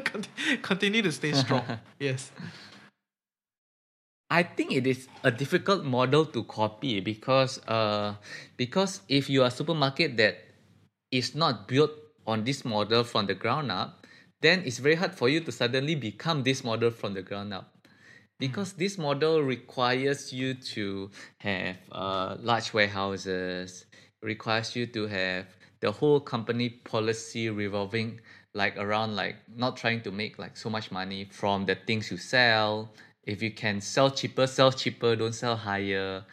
[0.04, 0.24] Con-
[0.62, 1.64] continue to stay strong.
[1.98, 2.32] yes.
[4.30, 8.16] I think it is a difficult model to copy because uh
[8.56, 10.38] because if you are a supermarket that
[11.12, 11.92] is not built
[12.26, 14.06] on this model from the ground up,
[14.40, 17.86] then it's very hard for you to suddenly become this model from the ground up.
[18.40, 23.86] Because this model requires you to have uh, large warehouses,
[24.22, 25.46] requires you to have
[25.80, 28.20] the whole company policy revolving
[28.54, 32.16] like around like not trying to make like so much money from the things you
[32.16, 32.90] sell.
[33.24, 36.24] If you can sell cheaper, sell cheaper, don't sell higher.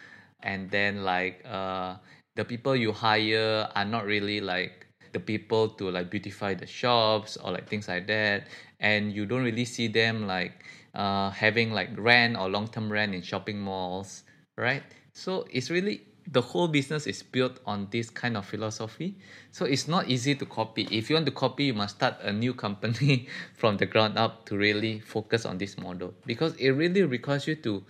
[0.44, 1.96] And then like uh
[2.36, 7.38] the people you hire are not really like the people to like beautify the shops
[7.38, 8.48] or like things like that
[8.80, 10.64] and you don't really see them like
[10.96, 14.24] uh having like rent or long-term rent in shopping malls
[14.58, 19.16] right so it's really the whole business is built on this kind of philosophy.
[19.52, 20.88] So it's not easy to copy.
[20.92, 24.46] If you want to copy you must start a new company from the ground up
[24.46, 26.14] to really focus on this model.
[26.26, 27.84] Because it really requires you to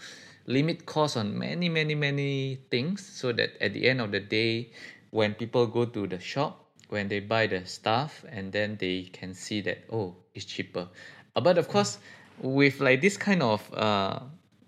[0.48, 4.72] limit costs on many many many things so that at the end of the day
[5.12, 9.34] when people go to the shop when they buy the stuff and then they can
[9.34, 10.88] see that oh it's cheaper.
[11.36, 12.00] Uh, but of course
[12.42, 14.20] with like this kind of uh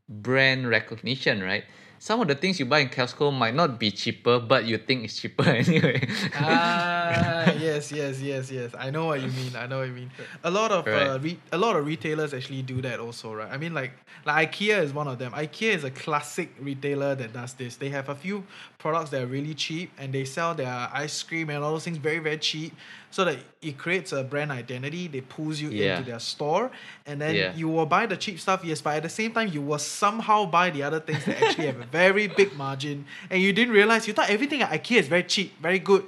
[0.10, 1.64] brand recognition, right?
[2.04, 5.06] Some of the things you buy in Costco might not be cheaper, but you think
[5.06, 6.06] it's cheaper anyway.
[6.36, 8.72] ah, yes, yes, yes, yes.
[8.78, 9.56] I know what you mean.
[9.56, 10.12] I know what you mean.
[10.44, 13.50] A lot of uh, re- a lot of retailers actually do that also, right?
[13.50, 13.94] I mean, like
[14.26, 15.32] like IKEA is one of them.
[15.32, 17.78] IKEA is a classic retailer that does this.
[17.78, 18.44] They have a few
[18.80, 22.00] products that are really cheap, and they sell their ice cream and all those things
[22.00, 22.74] very very cheap,
[23.12, 25.08] so that it creates a brand identity.
[25.08, 25.98] They pulls you Yeah.
[26.00, 26.70] into their store,
[27.06, 27.56] and then Yeah.
[27.56, 30.46] you will buy the cheap stuff, yes, but at the same time you will somehow
[30.46, 32.98] buy the other things that actually have a very big margin,
[33.30, 36.04] and you didn't realize you thought everything at IKEA is very cheap, very good.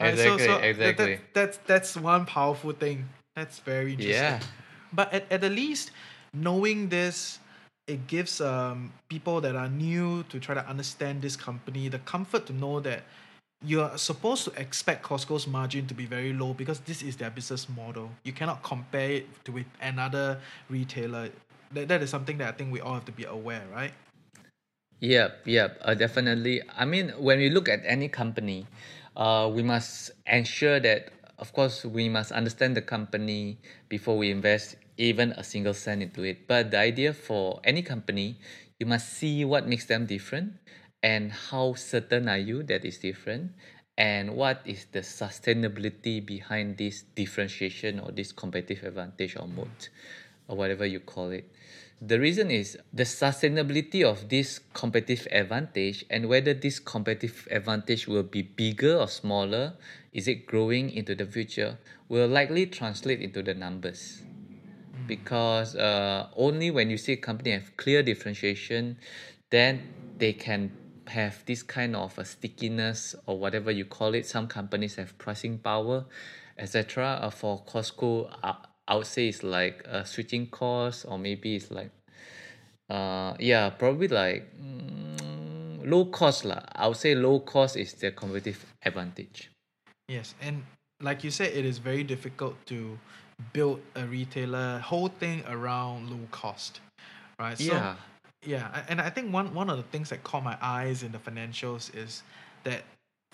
[0.00, 1.14] Right, Exactly, that- exactly.
[1.14, 2.98] that- that's that's one powerful thing.
[3.38, 4.40] That's very interesting.
[4.40, 4.40] Yeah.
[4.98, 5.90] But at, at the least,
[6.32, 7.38] knowing this,
[7.94, 8.78] it gives um
[9.14, 13.00] people that are new to try to understand this company the comfort to know that
[13.70, 17.62] you're supposed to expect Costco's margin to be very low because this is their business
[17.80, 18.06] model.
[18.28, 20.26] You cannot compare it to with another
[20.68, 21.24] retailer.
[21.74, 23.92] That, that is something that I think we all have to be aware, right?
[25.00, 26.62] Yep, yep, uh, definitely.
[26.76, 28.66] I mean, when we look at any company,
[29.16, 34.76] uh, we must ensure that, of course, we must understand the company before we invest
[34.96, 36.48] even a single cent into it.
[36.48, 38.38] But the idea for any company,
[38.80, 40.54] you must see what makes them different
[41.02, 43.52] and how certain are you that is different
[43.98, 49.90] and what is the sustainability behind this differentiation or this competitive advantage or moat
[50.48, 51.44] or whatever you call it.
[52.00, 58.22] The reason is the sustainability of this competitive advantage and whether this competitive advantage will
[58.22, 59.72] be bigger or smaller,
[60.12, 61.78] is it growing into the future,
[62.10, 64.22] will likely translate into the numbers.
[65.06, 68.98] Because uh, only when you see a company have clear differentiation,
[69.50, 70.72] then they can
[71.08, 74.26] have this kind of a stickiness or whatever you call it.
[74.26, 76.04] Some companies have pricing power,
[76.58, 77.20] etc.
[77.22, 78.54] Uh, for Costco, uh,
[78.88, 81.90] I would say it's like a switching cost, or maybe it's like,
[82.88, 86.62] uh, yeah, probably like mm, low cost lah.
[86.72, 89.50] I would say low cost is their competitive advantage.
[90.08, 90.64] Yes, and
[91.00, 92.98] like you said, it is very difficult to
[93.52, 96.80] build a retailer whole thing around low cost,
[97.38, 97.58] right?
[97.58, 97.96] So, yeah,
[98.44, 101.18] yeah, and I think one one of the things that caught my eyes in the
[101.18, 102.22] financials is
[102.62, 102.84] that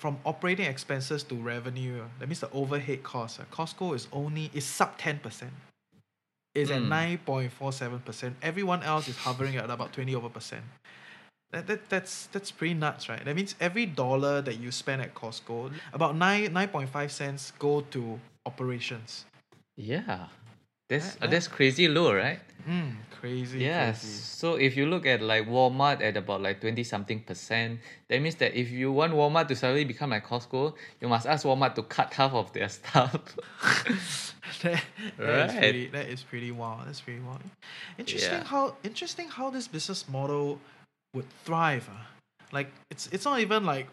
[0.02, 3.38] from operating expenses to revenue, that means the overhead cost.
[3.38, 5.52] uh, Costco is only is sub ten percent.
[6.54, 6.88] Is at Mm.
[6.88, 8.36] nine point four seven percent.
[8.42, 10.64] Everyone else is hovering at about twenty over percent.
[11.52, 13.24] That, that that's that's pretty nuts, right?
[13.24, 17.52] That means every dollar that you spend at Costco, about nine nine point five cents
[17.60, 19.24] go to operations.
[19.76, 20.26] yeah.
[20.92, 22.40] That's That- uh, that's crazy low, right?
[22.68, 23.58] Mm, crazy.
[23.64, 24.00] Yes.
[24.04, 24.22] crazy.
[24.42, 28.36] So if you look at like Walmart at about like twenty something percent, that means
[28.36, 31.82] that if you want Walmart to suddenly become like Costco, you must ask Walmart to
[31.82, 33.10] cut half of their stuff.
[34.62, 34.82] that,
[35.18, 35.58] that is Right.
[35.58, 36.86] pretty that is pretty wild.
[36.86, 37.40] That's pretty wild.
[37.98, 38.44] Interesting Yeah.
[38.44, 40.60] how interesting how this business model
[41.14, 41.88] would thrive.
[41.90, 42.06] ah.
[42.52, 43.88] Like it's it's not even like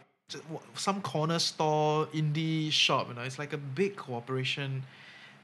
[0.75, 4.83] some corner store indie shop, you know, it's like a big cooperation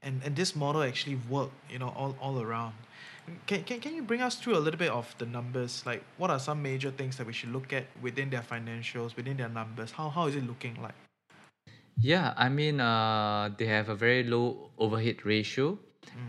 [0.05, 2.73] and, and this model actually work, you know, all, all around.
[3.47, 5.83] Can, can, can you bring us through a little bit of the numbers?
[5.85, 9.35] Like, what are some major things that we should look at within their financials, within
[9.35, 9.91] their numbers?
[9.91, 10.93] How, how is it looking like?
[11.99, 15.79] Yeah, I mean, uh, they have a very low overhead ratio,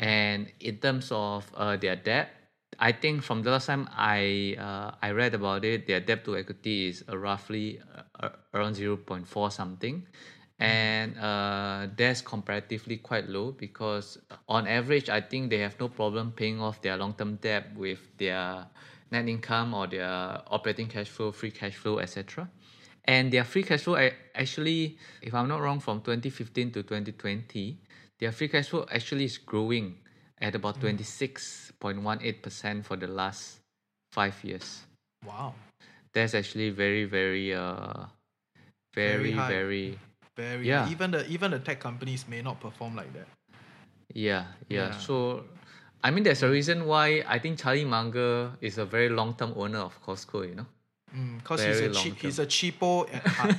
[0.01, 2.31] and in terms of uh, their debt,
[2.79, 6.37] I think from the last time I uh, I read about it, their debt to
[6.37, 7.81] equity is uh, roughly
[8.21, 10.07] uh, around zero point four something,
[10.59, 16.33] and uh, that's comparatively quite low because on average, I think they have no problem
[16.33, 18.66] paying off their long term debt with their
[19.11, 22.49] net income or their operating cash flow, free cash flow, etc.
[23.05, 23.97] And their free cash flow,
[24.35, 27.79] actually, if I'm not wrong, from 2015 to 2020,
[28.19, 29.97] their free cash flow actually is growing
[30.40, 33.61] at about 26.18% for the last
[34.11, 34.83] five years.
[35.25, 35.55] Wow.
[36.12, 38.07] That's actually very, very, uh,
[38.95, 39.99] Very very, very,
[40.37, 40.88] Very Yeah.
[40.88, 43.27] even the even the tech companies may not perform like that.
[44.14, 44.90] yeah, yeah.
[44.90, 44.99] Yeah.
[44.99, 45.44] So,
[46.05, 49.53] I mean, there's a reason why I think Charlie Munger is a very long term
[49.57, 50.66] owner of Costco, you know?
[51.38, 53.57] Because he's a cheap, he's a cheapo at heart.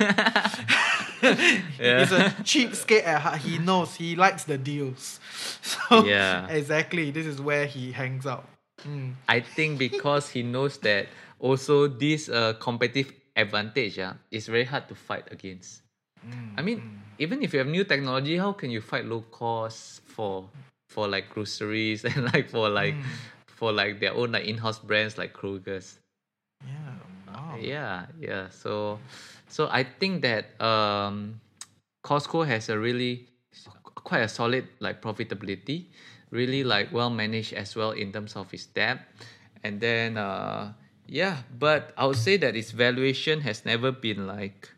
[1.21, 3.39] He's a cheapskate at heart.
[3.39, 5.19] He knows he likes the deals.
[5.67, 6.47] So Yeah.
[6.49, 8.45] exactly, this is where he hangs out.
[8.87, 9.13] Mm.
[9.27, 11.07] I think because he knows that
[11.39, 15.81] also this uh, competitive advantage uh, is very hard to fight against.
[16.57, 16.81] I mean,
[17.19, 20.49] even if you have new technology, how can you fight low cost for
[20.89, 22.95] for like groceries and like for like
[23.47, 25.99] for like their own like in-house brands like Kroger's?
[26.65, 26.93] Yeah.
[27.27, 27.57] Wow.
[27.59, 28.49] Yeah, yeah.
[28.49, 28.99] So
[29.47, 31.39] so I think that um
[32.03, 33.27] Costco has a really
[33.95, 35.87] quite a solid like profitability,
[36.31, 39.05] really like well managed as well in terms of its debt.
[39.63, 40.71] and then uh,
[41.07, 44.69] yeah, but I would say that its valuation has never been like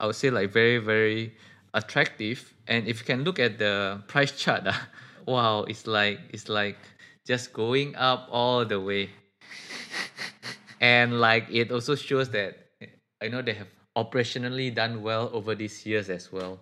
[0.00, 1.34] I would say like very very
[1.74, 2.54] attractive.
[2.66, 4.72] And if you can look at the price chart, uh,
[5.26, 6.78] wow, it's like it's like
[7.26, 9.10] just going up all the way.
[10.80, 12.56] and like it also shows that
[13.22, 16.60] I know they have operationally done well over these years as well.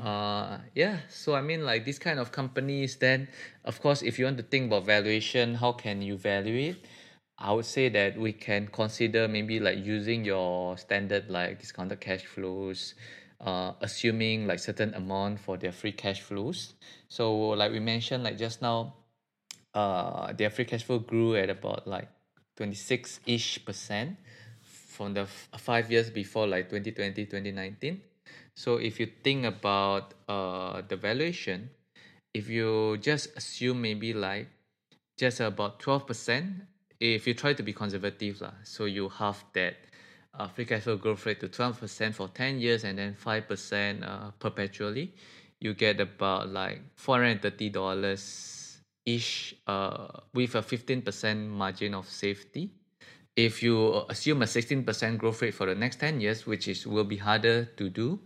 [0.00, 3.28] Uh, yeah, so I mean, like this kind of companies, then
[3.64, 6.76] of course, if you want to think about valuation, how can you value it?
[7.38, 12.24] I would say that we can consider maybe like using your standard like discounted cash
[12.24, 12.94] flows,
[13.40, 16.74] uh, assuming like certain amount for their free cash flows.
[17.08, 18.94] So like we mentioned like just now,
[19.74, 22.08] uh, their free cash flow grew at about like
[22.56, 24.16] 26 ish percent
[24.62, 28.00] from the f- five years before like 2020 2019
[28.54, 31.68] so if you think about uh the valuation
[32.32, 34.48] if you just assume maybe like
[35.18, 36.62] just about 12%
[37.00, 39.76] if you try to be conservative lah, so you half that
[40.38, 44.30] uh, free cash flow growth rate to 12% for 10 years and then 5% uh,
[44.38, 45.14] perpetually
[45.60, 52.70] you get about like $430 ish uh, with a 15% margin of safety.
[53.34, 57.04] If you assume a 16% growth rate for the next 10 years which is will
[57.04, 58.18] be harder to do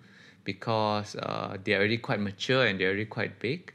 [0.45, 3.73] because uh, they're already quite mature and they're already quite big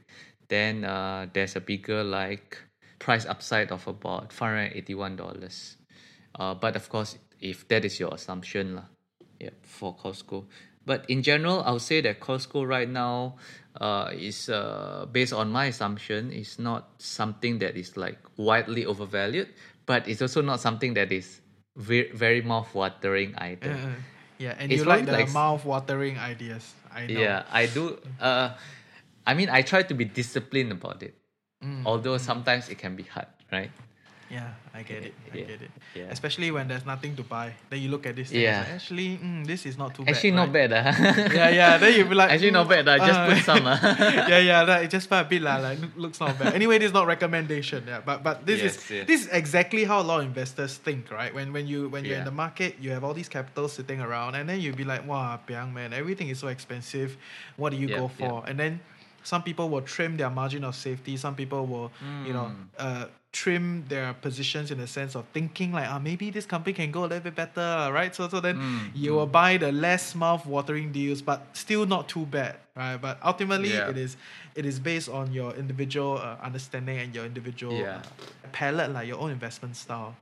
[0.48, 2.58] then uh, there's a bigger like
[3.06, 5.76] price upside of about $581
[6.42, 8.88] uh, but of course if that is your assumption lah,
[9.40, 10.46] yeah, for Costco
[10.90, 13.38] but in general I would say that Costco right now
[13.78, 19.54] uh, is uh, based on my assumption is not something that is like widely overvalued
[19.86, 21.42] but it's also not something that is
[21.78, 23.94] very, very mouth-watering either Uh,
[24.38, 26.74] yeah, and It's you like the like mouth-watering ideas.
[26.92, 27.20] I know.
[27.20, 28.00] Yeah, I do.
[28.20, 28.56] Uh,
[29.26, 31.16] I mean, I try to be disciplined about it.
[31.66, 33.72] Mm, Although sometimes it can be hard, right?
[34.26, 35.14] Yeah, I get it.
[35.32, 35.72] I Yeah, get it.
[35.94, 36.10] yeah.
[36.10, 37.54] Especially when there's nothing to buy.
[37.70, 38.42] Then you look at this thing.
[38.42, 38.66] Yeah.
[38.66, 38.74] Yeah.
[38.74, 40.50] actually, mm, this is not too Actually, bad.
[40.50, 40.70] Actually, not bad.
[40.74, 41.34] ah.
[41.40, 41.78] Yeah, yeah.
[41.78, 42.90] Then you be like, Actually, not bad.
[42.90, 42.98] ah.
[43.06, 43.66] Just uh, put some.
[43.70, 43.78] ah.
[44.34, 44.66] yeah, yeah.
[44.66, 46.58] That, it just felt a bit lah, like looks not bad.
[46.58, 47.86] Anyway, this is not recommendation.
[47.86, 49.06] Yeah, but but this Yes, is yes.
[49.06, 51.30] this is exactly how a lot of investors think, right?
[51.30, 54.34] When when you when you're in the market, you have all these capital sitting around,
[54.34, 57.14] and then you'll be like, wow, piang man, everything is so expensive.
[57.62, 58.42] What do you go for?
[58.50, 58.82] And then
[59.26, 61.18] some people will trim their margin of safety.
[61.18, 61.90] Some people will,
[62.28, 62.66] you know, Mm.
[62.78, 66.90] uh, trim their positions in the sense of thinking like, ah, maybe this company can
[66.92, 68.16] go a little bit better, right?
[68.16, 72.26] So so then Mm, you will buy the less mouth-watering deals, but still not too
[72.38, 72.96] bad, right?
[73.06, 73.90] But ultimately, Yeah.
[73.92, 74.16] it is
[74.56, 78.02] it is based on your individual uh, understanding and your individual Yeah.
[78.54, 80.16] palette, like your own investment style.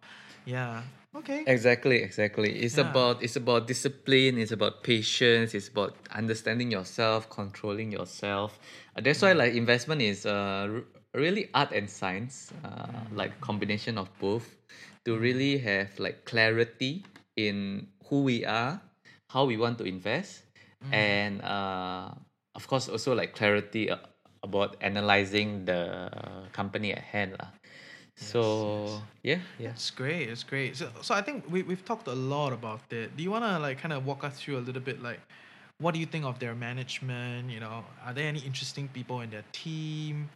[0.45, 0.81] Yeah.
[1.15, 1.43] Okay.
[1.45, 2.49] Exactly, exactly.
[2.65, 2.89] It's Yeah.
[2.89, 4.41] about it's about discipline.
[4.41, 5.53] It's about patience.
[5.53, 8.57] It's about understanding yourself, controlling yourself.
[8.97, 10.81] Uh, that's why like investment is uh
[11.13, 14.57] really art and science, uh, like combination of both,
[15.05, 17.05] to really have like clarity
[17.37, 18.81] in who we are,
[19.29, 20.41] how we want to invest,
[20.89, 22.09] and uh
[22.57, 24.01] of course also like clarity uh,
[24.41, 26.09] about analyzing the
[26.57, 27.53] company at hand lah.
[28.15, 29.69] So yeah, yeah.
[29.69, 30.29] It's great.
[30.29, 30.77] It's great.
[30.77, 33.15] So, so I think we we've talked a lot about it.
[33.17, 35.19] Do you wanna like kind of walk us through a little bit, like,
[35.79, 37.49] what do you think of their management?
[37.49, 40.29] You know, are there any interesting people in their team?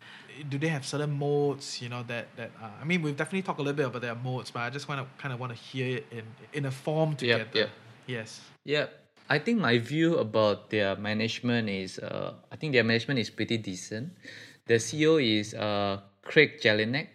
[0.50, 1.82] Do they have certain moats?
[1.82, 4.16] You know that that uh, I mean, we've definitely talked a little bit about their
[4.16, 6.72] moats, but I just want to kind of want to hear it in in a
[6.72, 7.46] form together.
[7.54, 7.70] yep.
[8.08, 8.42] Yes.
[8.64, 8.88] Yeah,
[9.30, 13.58] I think my view about their management is, uh, I think their management is pretty
[13.58, 14.16] decent.
[14.66, 17.08] The CEO is uh, Craig Jelinek.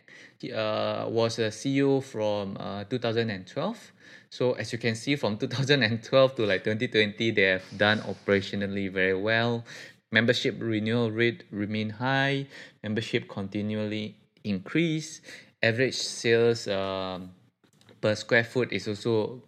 [0.45, 3.93] Uh, was a CEO from uh, 2012.
[4.31, 9.15] So as you can see, from 2012 to like 2020, they have done operationally very
[9.15, 9.65] well.
[10.11, 12.47] Membership renewal rate remain high.
[12.83, 15.21] Membership continually increase.
[15.63, 17.31] Average sales um,
[18.01, 19.43] per square foot is also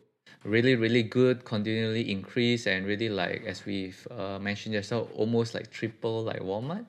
[0.44, 5.54] really really good continually increase and really like as we've uh, mentioned just now almost
[5.54, 6.84] like triple like walmart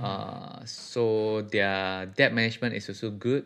[0.00, 3.44] uh, so their debt management is also good.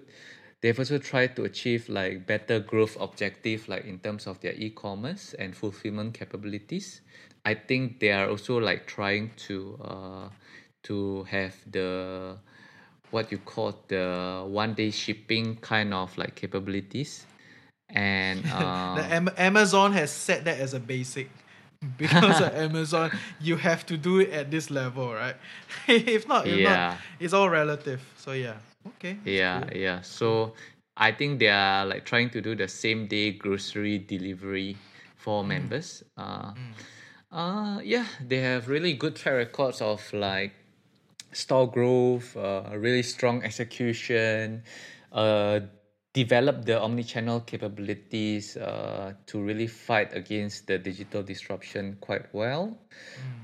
[0.61, 5.35] They've also tried to achieve like better growth objective like in terms of their e-commerce
[5.39, 7.01] and fulfillment capabilities.
[7.45, 10.29] I think they are also like trying to uh,
[10.85, 12.39] to have the
[13.11, 17.25] what you call the one day shipping kind of like capabilities.
[17.89, 21.31] And uh, the Am- Amazon has set that as a basic.
[21.97, 23.11] Because of Amazon,
[23.41, 25.37] you have to do it at this level, right?
[25.89, 26.91] if not, if Yeah.
[26.91, 28.01] not, it's all relative.
[28.17, 28.57] So yeah,
[28.87, 29.17] okay.
[29.25, 29.77] yeah cool.
[29.77, 30.53] yeah so
[30.97, 34.77] i think they are like trying to do the same day grocery delivery
[35.17, 35.49] for Mm.
[35.49, 36.53] members uh,
[37.33, 40.53] uh yeah they have really good track records of like
[41.33, 44.63] store growth uh really strong execution
[45.13, 45.61] uh
[46.19, 52.77] develop the omni-channel capabilities uh, to really fight against the digital disruption quite well.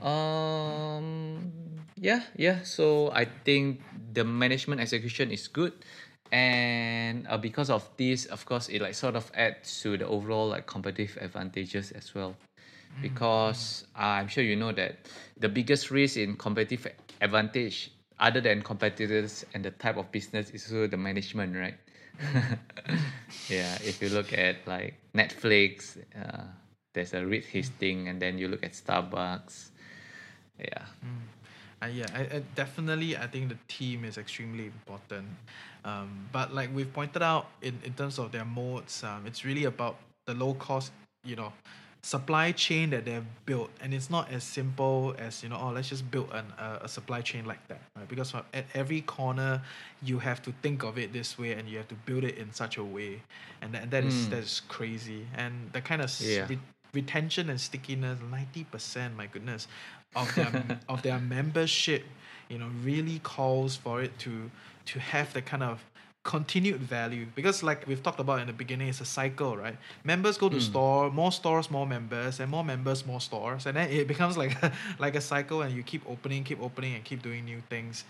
[0.02, 1.52] Um,
[1.94, 2.66] yeah, yeah.
[2.66, 3.80] So I think
[4.12, 5.72] the management execution is good,
[6.32, 10.48] and uh, because of this, of course, it like sort of adds to the overall
[10.48, 12.34] like competitive advantages as well.
[13.00, 15.06] Because uh, I'm sure you know that
[15.38, 20.66] the biggest risk in competitive advantage, other than competitors and the type of business, is
[20.66, 21.78] also the management, right?
[23.48, 26.44] yeah, if you look at like Netflix, uh,
[26.92, 29.70] there's a Reed Hastings, and then you look at Starbucks.
[30.58, 30.84] Yeah.
[31.82, 35.26] Uh, yeah, I, I definitely I think the team is extremely important.
[35.84, 39.64] Um, but like we've pointed out in, in terms of their moats, um, it's really
[39.64, 39.96] about
[40.26, 40.92] the low cost,
[41.24, 41.52] you know,
[42.04, 45.88] supply chain that they've built, and it's not as simple as you know, oh, let's
[45.88, 48.06] just build an, uh, a supply chain like that, right?
[48.06, 49.62] Because at every corner,
[50.02, 52.52] you have to think of it this way, and you have to build it in
[52.52, 53.22] such a way,
[53.62, 54.30] and that, that is Mm.
[54.30, 56.46] that is crazy, and the kind of Yeah.
[56.46, 56.58] re-
[56.92, 59.66] retention and stickiness, ninety percent, my goodness,
[60.14, 60.52] of their
[60.90, 62.04] of their membership,
[62.50, 64.50] you know, really calls for it to
[64.92, 65.82] to have the kind of
[66.24, 67.26] continued value.
[67.34, 69.76] Because like we've talked about in the beginning it's a cycle right?
[70.02, 70.62] Members go to hmm.
[70.62, 73.66] store more stores more members and more members more stores.
[73.66, 76.94] And then it becomes like a, like a cycle and you keep opening keep opening
[76.94, 78.04] and keep doing new things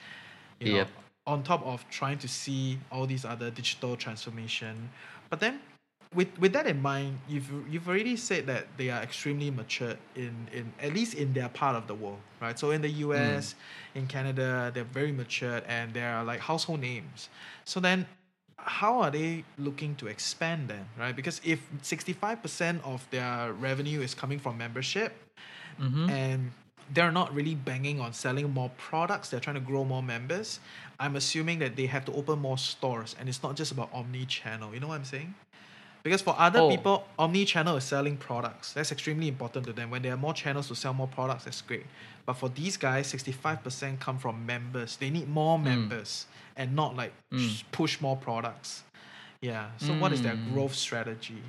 [0.61, 0.89] you know Yep.
[1.27, 4.91] on top of trying to see all these other digital transformation.
[5.29, 5.61] But then
[6.15, 10.49] with with that in mind you've you've already said that they are extremely mature in
[10.53, 12.59] in at least in their part of the world right?
[12.59, 13.55] So in the US
[13.95, 17.29] in Canada they're very mature and they are like household names.
[17.65, 18.07] So then
[18.57, 21.15] how are they looking to expand then right?
[21.15, 25.13] Because if 65% of their revenue is coming from membership
[25.81, 26.09] Mm-hmm.
[26.09, 26.53] and
[26.93, 30.61] they're not really banging on selling more products they're trying to grow more members
[31.01, 34.73] i'm assuming that they have to open more stores and it's not just about omni-channel.
[34.73, 35.35] You know what i'm saying
[36.05, 36.71] because for other Oh.
[36.71, 38.75] people omni-channel is selling products.
[38.75, 39.91] That's extremely important to them.
[39.91, 41.87] When there are more channels to sell more products that's great.
[42.27, 44.97] But for these guys 65% come from members.
[44.97, 46.27] They need more members
[46.57, 48.85] and not like sh- push more products.
[49.41, 49.71] Yeah.
[49.79, 51.43] So what is their growth strategy?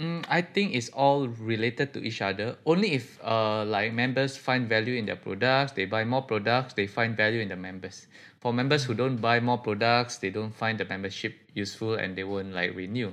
[0.00, 2.56] Mm, I think it's all related to each other.
[2.64, 6.86] Only if uh like members find value in their products, they buy more products, they
[6.86, 8.06] find value in the members.
[8.40, 12.24] For members who don't buy more products, they don't find the membership useful and they
[12.24, 13.12] won't like renew.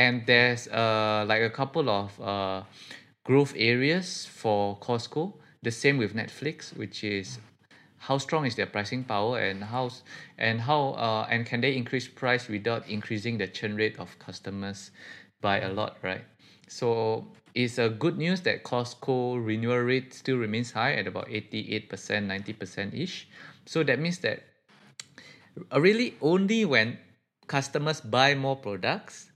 [0.00, 2.62] And there's uh like a couple of uh
[3.28, 5.34] growth areas for Costco.
[5.62, 7.38] The same with Netflix, which is
[7.98, 9.90] how strong is their pricing power and how
[10.38, 14.90] and how uh and can they increase price without increasing the churn rate of customers
[15.42, 16.24] by a lot right
[16.66, 21.88] so it's a good news that costco renewal rate still remains high at about 88%
[21.90, 23.28] 90% ish
[23.66, 24.44] so that means that
[25.72, 26.98] uh, really only when
[27.46, 29.29] customers buy more products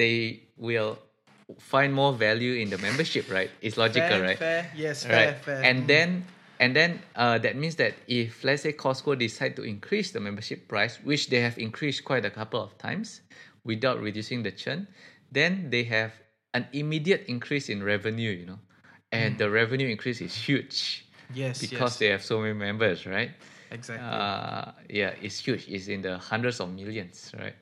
[0.00, 0.98] they will
[1.58, 3.50] find more value in the membership right?
[3.60, 4.38] It's logical fair, right?
[4.38, 4.60] fair.
[4.84, 5.44] Yes fair right.
[5.44, 5.86] fair and Mm.
[5.92, 6.08] then
[6.60, 10.68] and then uh, that means that if let's say costco decide to increase the membership
[10.72, 13.20] price which they have increased quite a couple of times
[13.64, 14.86] without reducing the churn
[15.32, 16.12] then they have
[16.54, 18.60] an immediate increase in revenue you know?
[19.12, 21.04] And the revenue increase is huge
[21.42, 21.98] yes because yes.
[22.00, 23.32] they have so many members right
[23.70, 27.54] exactly uh, yeah it's huge it's in the hundreds of millions right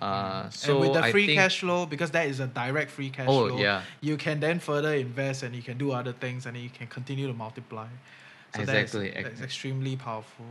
[0.00, 0.70] uh, so Mm.
[0.70, 3.58] and with the free cash flow, because that is a direct free cash Oh, flow,
[3.58, 3.82] yeah.
[4.00, 7.26] you can then further invest and you can do other things and you can continue
[7.26, 7.86] to multiply.
[8.54, 10.44] So Exactly, that is, that is extremely powerful.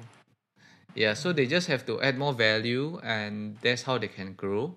[0.96, 4.74] Yeah, so they just have to add more value and that's how they can grow.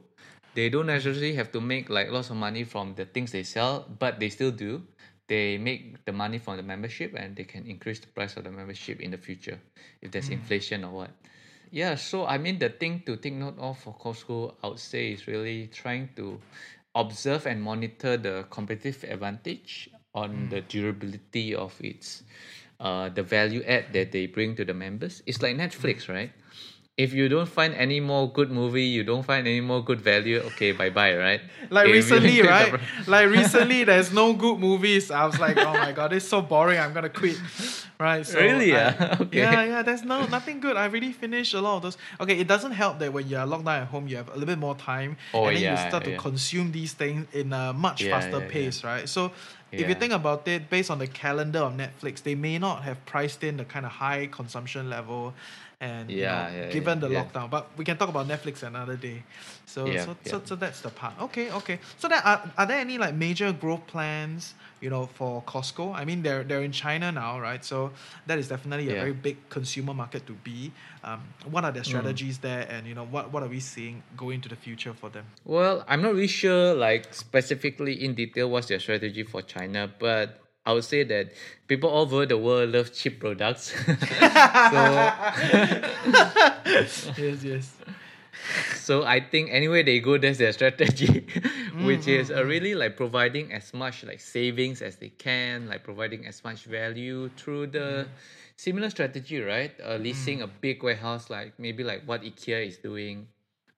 [0.55, 3.87] They don't necessarily have to make like lots of money from the things they sell,
[3.99, 4.83] but they still do.
[5.29, 8.51] They make the money from the membership and they can increase the price of the
[8.51, 9.61] membership in the future
[10.01, 10.41] if there's hmm.
[10.41, 11.11] inflation or what.
[11.71, 15.13] Yeah, so I mean the thing to take note of for Costco, I would say
[15.13, 16.41] is really trying to
[16.95, 20.49] observe and monitor the competitive advantage on hmm.
[20.49, 22.23] the durability of its
[22.81, 25.23] uh the value add that they bring to the members.
[25.27, 26.13] It's like Netflix, hmm.
[26.13, 26.33] right?
[26.99, 30.39] If you don't find any more good movie, you don't find any more good value,
[30.51, 31.41] okay, bye bye, right?
[31.71, 32.81] Like If recently, increase the right?
[33.07, 35.11] like recently, there's no good movies.
[35.13, 36.79] I was like, oh my god, it's so boring.
[36.81, 37.39] I'm gonna quit.
[38.01, 38.27] Right?
[38.27, 39.17] So Really, I- yeah?
[39.21, 39.39] Okay.
[39.39, 39.83] Yeah, yeah.
[39.83, 40.77] There's no nothing good.
[40.77, 41.99] I really finished a lot of those.
[42.21, 44.47] Okay, it doesn't help that when you're locked down at home, you have a little
[44.55, 47.73] bit more time, Oh, and then you yeah, start to consume these things in a
[47.73, 48.49] much Yeah, faster yeah, yeah.
[48.51, 49.09] pace, right?
[49.09, 49.31] So.
[49.71, 53.05] If you think about it, based on the calendar of Netflix, they may not have
[53.05, 55.35] priced in the kind of high consumption level,
[55.81, 57.25] and you know, yeah, given yeah, the yeah.
[57.25, 57.51] lockdown.
[57.51, 59.23] But we can talk about Netflix another day.
[59.67, 60.31] So Yeah, so, yeah.
[60.31, 61.15] so so that's the part.
[61.21, 61.79] Okay, okay.
[61.99, 65.95] So then are, are there any like major growth plans you know, for Costco.
[65.95, 67.65] I mean, they're they're in China now, right?
[67.65, 67.91] So
[68.27, 70.73] that is definitely a very big consumer market to be.
[71.05, 71.87] Um, what are their Mm.
[71.87, 75.09] strategies there, and you know, what what are we seeing going into the future for
[75.11, 75.25] them?
[75.45, 80.41] Well, I'm not really sure, like specifically in detail, what's their strategy for China, but
[80.67, 81.33] I would say that
[81.67, 83.73] people all over the world love cheap products.
[83.87, 84.83] so,
[86.67, 87.73] yes, yes.
[88.77, 91.27] so I think anywhere they go, that's their strategy,
[91.81, 95.85] which Mm, is uh, really like providing as much like savings as they can, like
[95.85, 98.09] providing as much value through the Mm.
[98.57, 99.73] similar strategy, right?
[99.83, 103.29] Uh, leasing a big warehouse, like maybe like what IKEA is doing,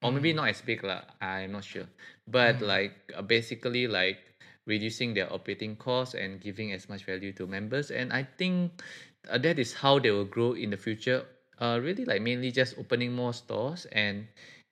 [0.03, 0.14] or Mm.
[0.14, 1.03] maybe not as big lah.
[1.20, 1.86] I'm not sure,
[2.26, 4.18] but like uh, basically like
[4.66, 8.82] reducing their operating costs and giving as much value to members, and I think
[9.28, 11.24] uh, that is how they will grow in the future.
[11.61, 14.26] Uh, really like mainly just opening more stores and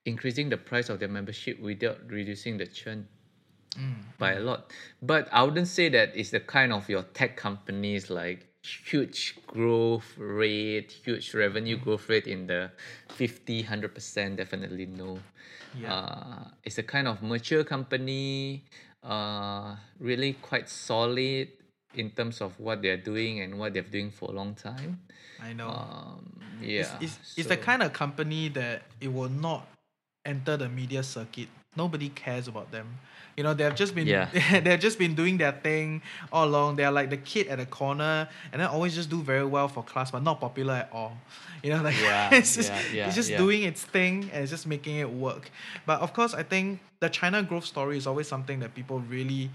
[0.07, 3.07] increasing the price of their membership without reducing the churn
[4.19, 4.73] by a lot.
[5.03, 10.15] But I wouldn't say that it's the kind of your tech companies like huge growth
[10.19, 12.71] rate, huge revenue growth rate in the
[13.11, 15.21] 50, 100%, definitely no.
[15.79, 15.95] Yeah.
[15.95, 18.65] Uh, it's a kind of mature company,
[19.03, 21.49] uh, really quite solid
[21.95, 25.01] in terms of what they're doing and what they're doing for a long time.
[25.43, 25.69] I know.
[25.69, 26.81] Um, yeah.
[27.01, 29.67] It's, it's, it's the kind of company that it will not
[30.25, 31.49] enter the media circuit.
[31.83, 32.87] Nobody cares about them.
[33.37, 34.27] You know, they've just been Yeah.
[34.65, 36.03] they've just been doing their thing
[36.33, 36.77] all along.
[36.79, 39.83] They're like the kid at the corner and then always just do very well for
[39.93, 41.15] class, but not popular at all.
[41.65, 44.53] You know, like Yeah, it's just yeah, yeah, it's just doing its thing and it's
[44.57, 45.45] just making it work.
[45.87, 46.67] But of course I think
[47.01, 49.51] the China growth story is always something that people really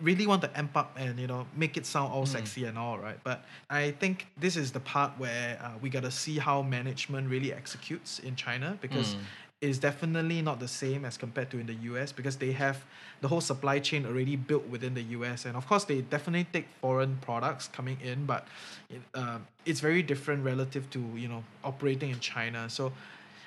[0.00, 2.98] really want to amp up and you know make it sound all sexy and all
[2.98, 3.38] right but
[3.70, 7.52] i think this is the part where uh, we got to see how management really
[7.52, 9.18] executes in china because Mm.
[9.60, 12.84] It's definitely not the same as compared to in the us because they have
[13.20, 16.68] the whole supply chain already built within the us and of course they definitely take
[16.80, 18.46] foreign products coming in but
[18.88, 22.70] it, um, it's very different relative to you know operating in china.
[22.70, 22.92] So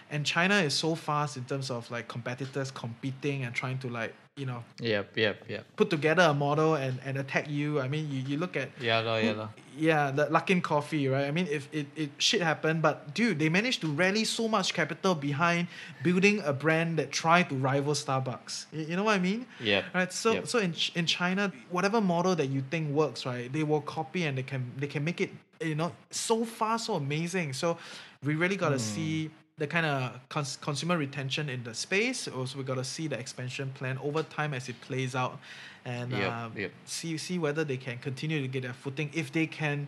[0.09, 4.14] and china is so fast in terms of like competitors competing and trying to like
[4.38, 5.65] you know Yep, yep, yep.
[5.75, 7.79] put together a model and, and attack you.
[7.82, 9.49] I mean, you, you look at Yeah, lor, yeah, lor.
[9.77, 11.25] yeah, the Luckin Coffee, right?
[11.25, 14.73] I mean, if it, it shit happened, but dude, they managed to rally so much
[14.73, 15.67] capital behind
[16.01, 18.65] building a brand that tried to rival Starbucks.
[18.71, 19.45] You, you know what I mean?
[19.59, 20.11] yeah Right.
[20.13, 20.47] So Yep.
[20.47, 24.38] so in in China, whatever model that you think works, right, they will copy and
[24.38, 25.29] they can they can make it
[25.59, 27.51] you know so fast, so amazing.
[27.53, 27.77] So
[28.23, 28.93] we really got to Hmm.
[28.95, 29.32] see
[29.62, 32.28] the kind of cons- consumer retention in the space.
[32.28, 35.38] Also, we got to see the expansion plan over time as it plays out,
[35.86, 36.72] and Yep, uh, yep.
[36.86, 39.12] see see whether they can continue to get their footing.
[39.14, 39.88] If they can,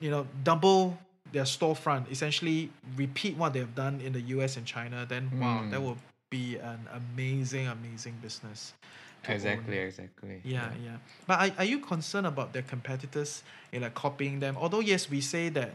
[0.00, 0.98] you know, double
[1.30, 4.56] their storefront, essentially repeat what they've done in the U.S.
[4.56, 5.84] and China, then wow, that Mm.
[5.84, 5.98] will
[6.30, 8.74] be an amazing, amazing business.
[9.22, 9.36] to own.
[9.36, 10.40] Exactly, exactly.
[10.44, 10.96] Yeah, yeah.
[11.28, 13.42] But are, are you concerned about their competitors
[13.72, 14.56] in like copying them?
[14.58, 15.70] Although yes, we say that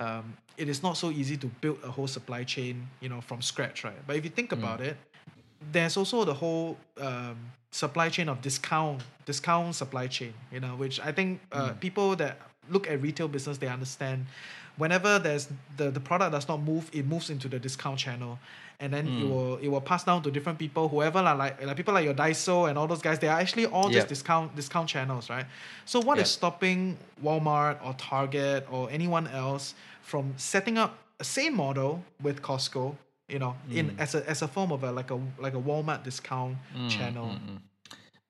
[0.00, 3.40] um, it is not so easy to build a whole supply chain, you know, from
[3.42, 4.00] scratch, right?
[4.06, 4.96] But if you think about it,
[5.72, 7.36] there's also the whole um,
[7.70, 12.38] supply chain of discount, discount supply chain, you know, which I think uh, people that
[12.70, 14.26] look at retail business they understand.
[14.80, 18.38] Whenever there's the, the product does not move, it moves into the discount channel,
[18.80, 19.30] and then it hmm.
[19.30, 20.88] will it will pass down to different people.
[20.88, 23.90] Whoever like like people like your Daiso and all those guys, they are actually all
[23.90, 25.46] just discount discount channels, right?
[25.84, 26.38] So what is Yep.
[26.38, 32.96] stopping Walmart or Target or anyone else from setting up a same model with Costco,
[33.28, 34.00] you know, in hmm.
[34.00, 37.36] as a as a form of a like a like a Walmart discount hmm, channel?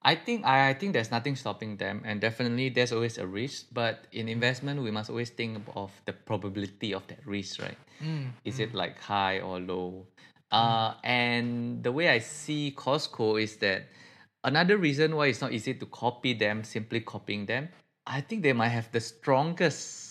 [0.02, 3.66] I think I, I think there's nothing stopping them, and definitely there's always a risk.
[3.72, 7.76] But in investment, we must always think of the probability of that risk, right?
[8.02, 8.80] Mm, is it mm.
[8.80, 10.06] like high or low?
[10.52, 10.56] Mm.
[10.56, 13.84] Uh, and the way I see Costco is that
[14.42, 17.68] another reason why it's not easy to copy them, simply copying them.
[18.06, 20.10] I think they might have the strongest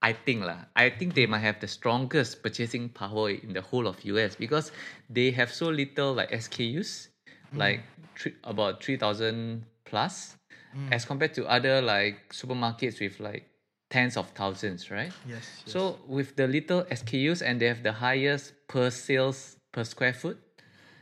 [0.00, 0.70] I think lah.
[0.76, 4.70] I think they might have the strongest purchasing power in the whole of US because
[5.10, 7.07] they have so little like SKUs,
[7.54, 7.58] Mm.
[7.58, 7.80] like
[8.18, 10.36] three, about three thousand plus,
[10.76, 10.92] mm.
[10.92, 13.48] as compared to other like supermarkets with like
[13.90, 15.12] tens of thousands, right?
[15.26, 15.62] Yes.
[15.64, 15.72] yes.
[15.72, 20.38] So with the little SKUs and they have the highest per sales per square foot,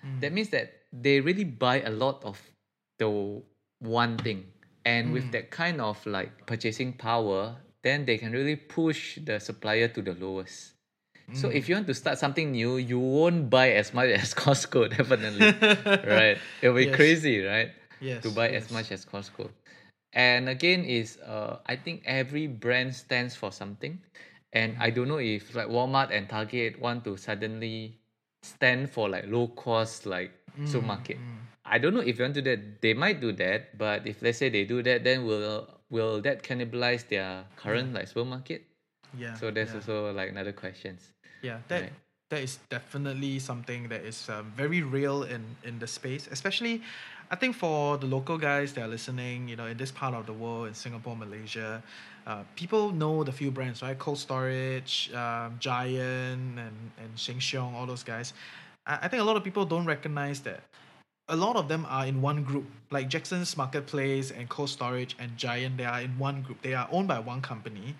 [0.04, 0.20] mm.
[0.20, 2.40] that means that they really buy a lot of
[2.98, 3.42] the
[3.80, 4.46] one thing.
[4.84, 9.88] And with that kind of like purchasing power, then they can really push the supplier
[9.88, 10.75] to the lowest.
[11.32, 11.68] So if mm.
[11.68, 15.50] you want to start something new, you won't buy as much as Costco, definitely.
[16.06, 16.38] right?
[16.62, 16.96] It'll be Yes.
[16.96, 17.72] crazy, right?
[18.00, 18.22] yes.
[18.22, 18.64] to buy yes.
[18.64, 19.50] as much as Costco.
[20.12, 24.00] And again, is uh, I think every brand stands for something,
[24.52, 27.98] and I don't know if like Walmart and Target want to suddenly
[28.42, 31.18] stand for like low cost like mm, supermarket.
[31.18, 31.44] Mm.
[31.66, 32.80] I don't know if you want to do that.
[32.80, 36.42] They might do that, but if let's say they do that, then will will that
[36.42, 38.64] cannibalize their current like supermarket?
[39.18, 39.34] Yeah.
[39.34, 39.76] So that's yeah.
[39.84, 41.12] also like another questions.
[41.42, 41.92] Yeah, that Right.
[42.30, 46.82] that is definitely something that is um, very real in in the space, especially.
[47.30, 50.26] I think for the local guys that are listening, you know, in this part of
[50.26, 51.82] the world, in Singapore, Malaysia,
[52.26, 53.98] uh, people know the few brands, right?
[53.98, 58.32] Cold Storage, um, Giant, and and Sheng Siong, all those guys.
[58.86, 60.60] I, I think a lot of people don't recognize that
[61.28, 65.36] a lot of them are in one group, like Jackson's Marketplace and Cold Storage and
[65.36, 65.76] Giant.
[65.76, 66.62] They are in one group.
[66.62, 67.96] They are owned by one company,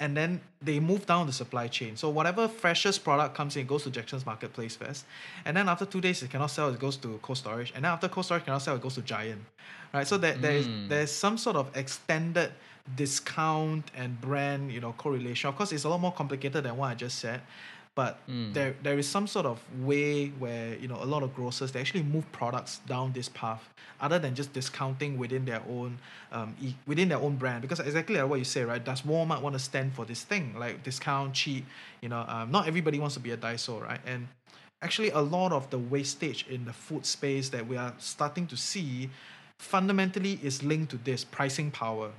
[0.00, 1.96] and then they move down the supply chain.
[1.96, 5.04] So whatever freshest product comes in goes to Jackson's Marketplace first,
[5.44, 7.92] and then after two days it cannot sell, it goes to Cold Storage, and then
[7.92, 9.42] after Cold Storage cannot sell, it goes to Giant,
[9.92, 10.06] right?
[10.06, 10.88] So there is Mm.
[10.88, 12.52] there's some sort of extended
[12.96, 15.48] discount and brand you know correlation.
[15.48, 17.40] Of course, it's a lot more complicated than what I just said,
[18.00, 18.52] but Mm.
[18.56, 19.56] there there is some sort of
[19.90, 23.62] way where you know a lot of grocers they actually move products down this path
[24.06, 25.90] other than just discounting within their own
[26.36, 27.60] um e- within their own brand.
[27.64, 30.44] Because exactly like what you say right does Walmart want to stand for this thing?
[30.64, 31.64] Like discount cheap
[32.04, 34.02] you know um, not everybody wants to be a Daiso right?
[34.12, 34.20] And
[34.86, 38.56] actually a lot of the wastage in the food space that we are starting to
[38.70, 39.10] see
[39.72, 42.10] fundamentally is linked to this pricing power.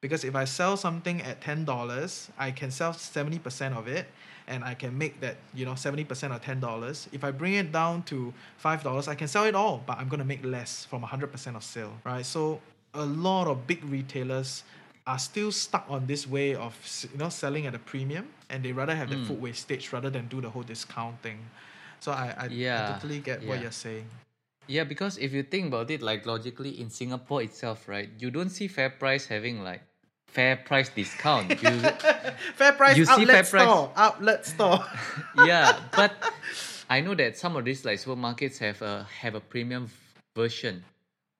[0.00, 4.06] Because if I sell something at ten dollars, I can sell seventy percent of it,
[4.48, 7.08] and I can make that you know seventy percent of ten dollars.
[7.12, 10.08] If I bring it down to five dollars, I can sell it all, but I'm
[10.08, 12.24] gonna make less from hundred percent of sale, right?
[12.24, 12.60] So
[12.94, 14.64] a lot of big retailers
[15.06, 16.74] are still stuck on this way of
[17.12, 19.26] you know selling at a premium, and they rather have the mm.
[19.26, 21.38] food wastage rather than do the whole discount thing.
[22.00, 24.06] So I I, I totally get what you're saying.
[24.68, 28.50] Yeah, because if you think about it, like logically in Singapore itself, right, you don't
[28.50, 29.80] see Fair Price having like
[30.28, 31.50] fair price discount.
[31.62, 31.80] You,
[32.54, 34.84] Fair price You see outlet Fair Price- store, outlet store.
[35.46, 36.12] yeah, but
[36.90, 39.90] I know that some of these like supermarkets have a have a premium
[40.36, 40.84] version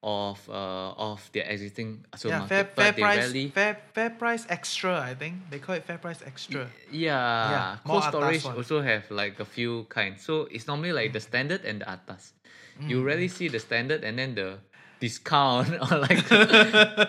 [0.01, 3.45] of uh of their existing so Yeah, supermarket, fair, fair price, rarely.
[3.51, 4.99] fair, fair price extra.
[4.99, 6.67] I think they call it fair price extra.
[6.91, 10.23] Yeah, Yeah, cold storage also have like a few kinds.
[10.23, 12.33] So it's normally like the standard and the atas.
[12.79, 12.89] Mm.
[12.89, 14.59] You rarely see the standard and then the
[14.99, 16.23] discount or like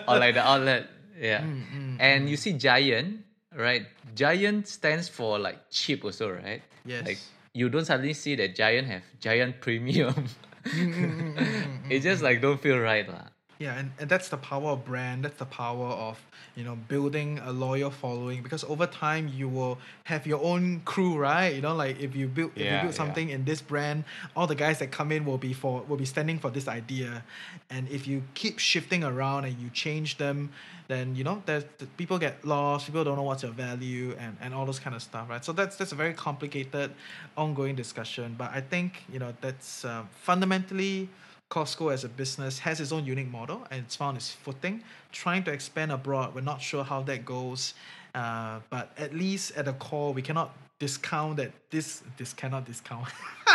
[0.07, 0.87] or like the outlet.
[1.21, 2.39] Yeah, mm, mm, and you mm.
[2.39, 3.21] see giant,
[3.53, 3.85] right?
[4.17, 6.65] Giant stands for like cheap also, right?
[6.83, 7.05] Yes.
[7.05, 7.19] Like
[7.53, 10.25] you don't suddenly see that giant have giant premium.
[10.65, 13.30] Mm, mm it just like don't feel right lah.
[13.61, 15.23] Yeah, and, and that's the power of brand.
[15.23, 16.17] That's the power of
[16.55, 21.13] you know building a loyal following because over time you will have your own crew,
[21.17, 21.53] right?
[21.53, 23.03] You know, like if you build if you Yeah, build yeah.
[23.03, 24.03] something in this brand,
[24.35, 27.23] all the guys that come in will be for will be standing for this idea,
[27.69, 30.49] and if you keep shifting around and you change them,
[30.87, 32.87] then you know there's the people get lost.
[32.87, 35.45] People don't know what's your value and and all those kind of stuff, right?
[35.45, 36.89] So that's that's a very complicated,
[37.37, 38.33] ongoing discussion.
[38.41, 41.09] But I think you know that's uh, fundamentally.
[41.51, 44.81] Costco as a business has its own unique model and it's found its footing.
[45.11, 47.73] Trying to expand abroad, we're not sure how that goes.
[48.15, 53.07] Uh, but at least at the core, we cannot discount that this this cannot discount.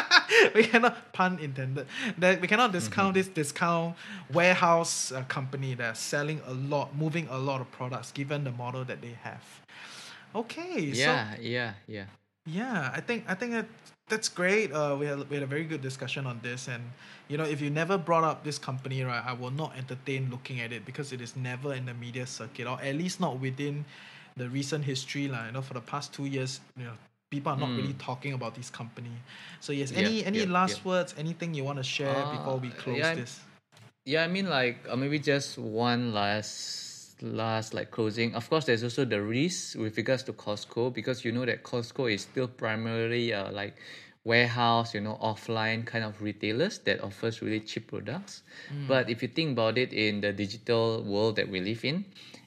[0.54, 1.86] we cannot pun intended
[2.18, 3.96] that we cannot discount this discount
[4.32, 8.84] warehouse uh, company that's selling a lot, moving a lot of products given the model
[8.84, 9.44] that they have.
[10.34, 12.04] Okay, so Yeah, yeah, yeah.
[12.44, 13.66] yeah, I think I think that
[14.08, 14.72] that's great.
[14.72, 16.82] Uh, we had we had a very good discussion on this, and
[17.28, 20.60] you know, if you never brought up this company, right, I will not entertain looking
[20.60, 23.84] at it because it is never in the media circuit, or at least not within
[24.36, 26.92] the recent history, like, You know, for the past two years, you know,
[27.30, 29.10] people are not really talking about this company.
[29.60, 30.90] So yes, Yeah, any any yeah, last yeah.
[30.90, 33.40] words, anything you want to share before we Uh, close this?
[34.04, 36.85] Yeah, I mean like uh, maybe just one last
[37.22, 38.34] last like closing.
[38.34, 42.12] Of course, there's also the risk with regards to Costco because you know that Costco
[42.12, 43.76] is still primarily uh, like
[44.24, 48.42] warehouse, you know, offline kind of retailers that offers really cheap products.
[48.88, 52.04] But if you think about it in the digital world that we live in,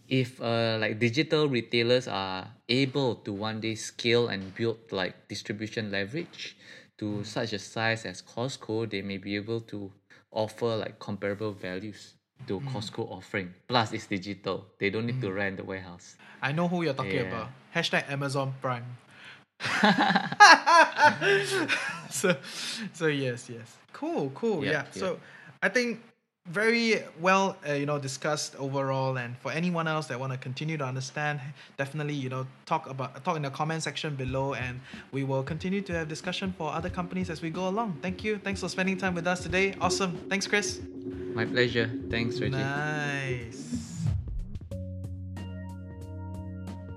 [0.10, 5.92] if uh, like digital retailers are able to one day scale and build like distribution
[5.92, 6.58] leverage
[6.98, 9.92] to such a size as Costco, they may be able to
[10.32, 12.16] offer like comparable values
[12.48, 12.68] to hmm.
[12.68, 13.54] Costco offering.
[13.68, 14.66] Plus, it's digital.
[14.78, 15.36] They don't need to hmm.
[15.36, 16.16] rent the warehouse.
[16.42, 17.32] I know who you're talking Yeah.
[17.32, 17.50] about.
[17.76, 18.86] Hashtag Amazon Prime.
[22.10, 22.36] so,
[22.94, 24.72] so yes, yes, cool, cool, yeah.
[24.72, 25.00] Yeah, yeah.
[25.00, 25.20] So,
[25.62, 26.00] I think
[26.50, 29.18] very well, uh, you know, discussed overall.
[29.18, 31.40] And for anyone else that want to continue to understand,
[31.78, 34.80] definitely, you know, talk about talk in the comment section below, and
[35.12, 37.98] we will continue to have discussion for other companies as we go along.
[38.02, 38.38] Thank you.
[38.38, 39.76] Thanks for spending time with us today.
[39.80, 40.18] Awesome.
[40.30, 40.82] Thanks, Chris.
[41.34, 41.90] My pleasure.
[42.10, 42.58] Thanks, Reggie.
[42.58, 43.89] Nice.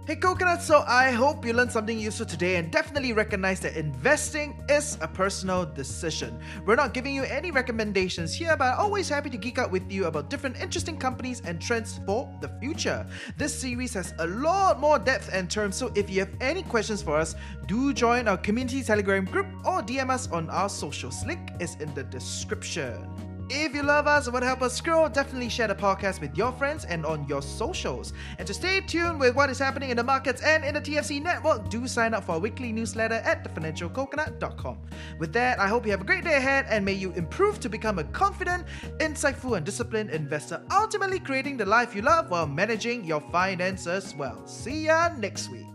[0.05, 4.61] Hey Coconut, so I hope you learned something useful today and definitely recognize that investing
[4.69, 6.41] is a personal decision.
[6.67, 10.07] We're not giving you any recommendations here, but always happy to geek out with you
[10.07, 13.07] about different interesting companies and trends for the future.
[13.37, 17.01] This series has a lot more depth and terms, so if you have any questions
[17.01, 17.37] for us,
[17.69, 21.25] do join our community Telegram group or DM us on our socials.
[21.25, 23.32] Link is in the description.
[23.55, 26.35] If you love us and want to help us grow, definitely share the podcast with
[26.39, 28.15] your friends and on your socials.
[28.39, 31.23] And to stay tuned with what is happening in the markets and in the TFC
[31.23, 34.79] network, do sign up for our weekly newsletter at thefinancialcoconut.com.
[35.19, 37.69] With that, I hope you have a great day ahead and may you improve to
[37.69, 38.65] become a confident,
[39.01, 44.47] insightful, and disciplined investor, ultimately creating the life you love while managing your finances well.
[44.47, 45.72] See ya next week.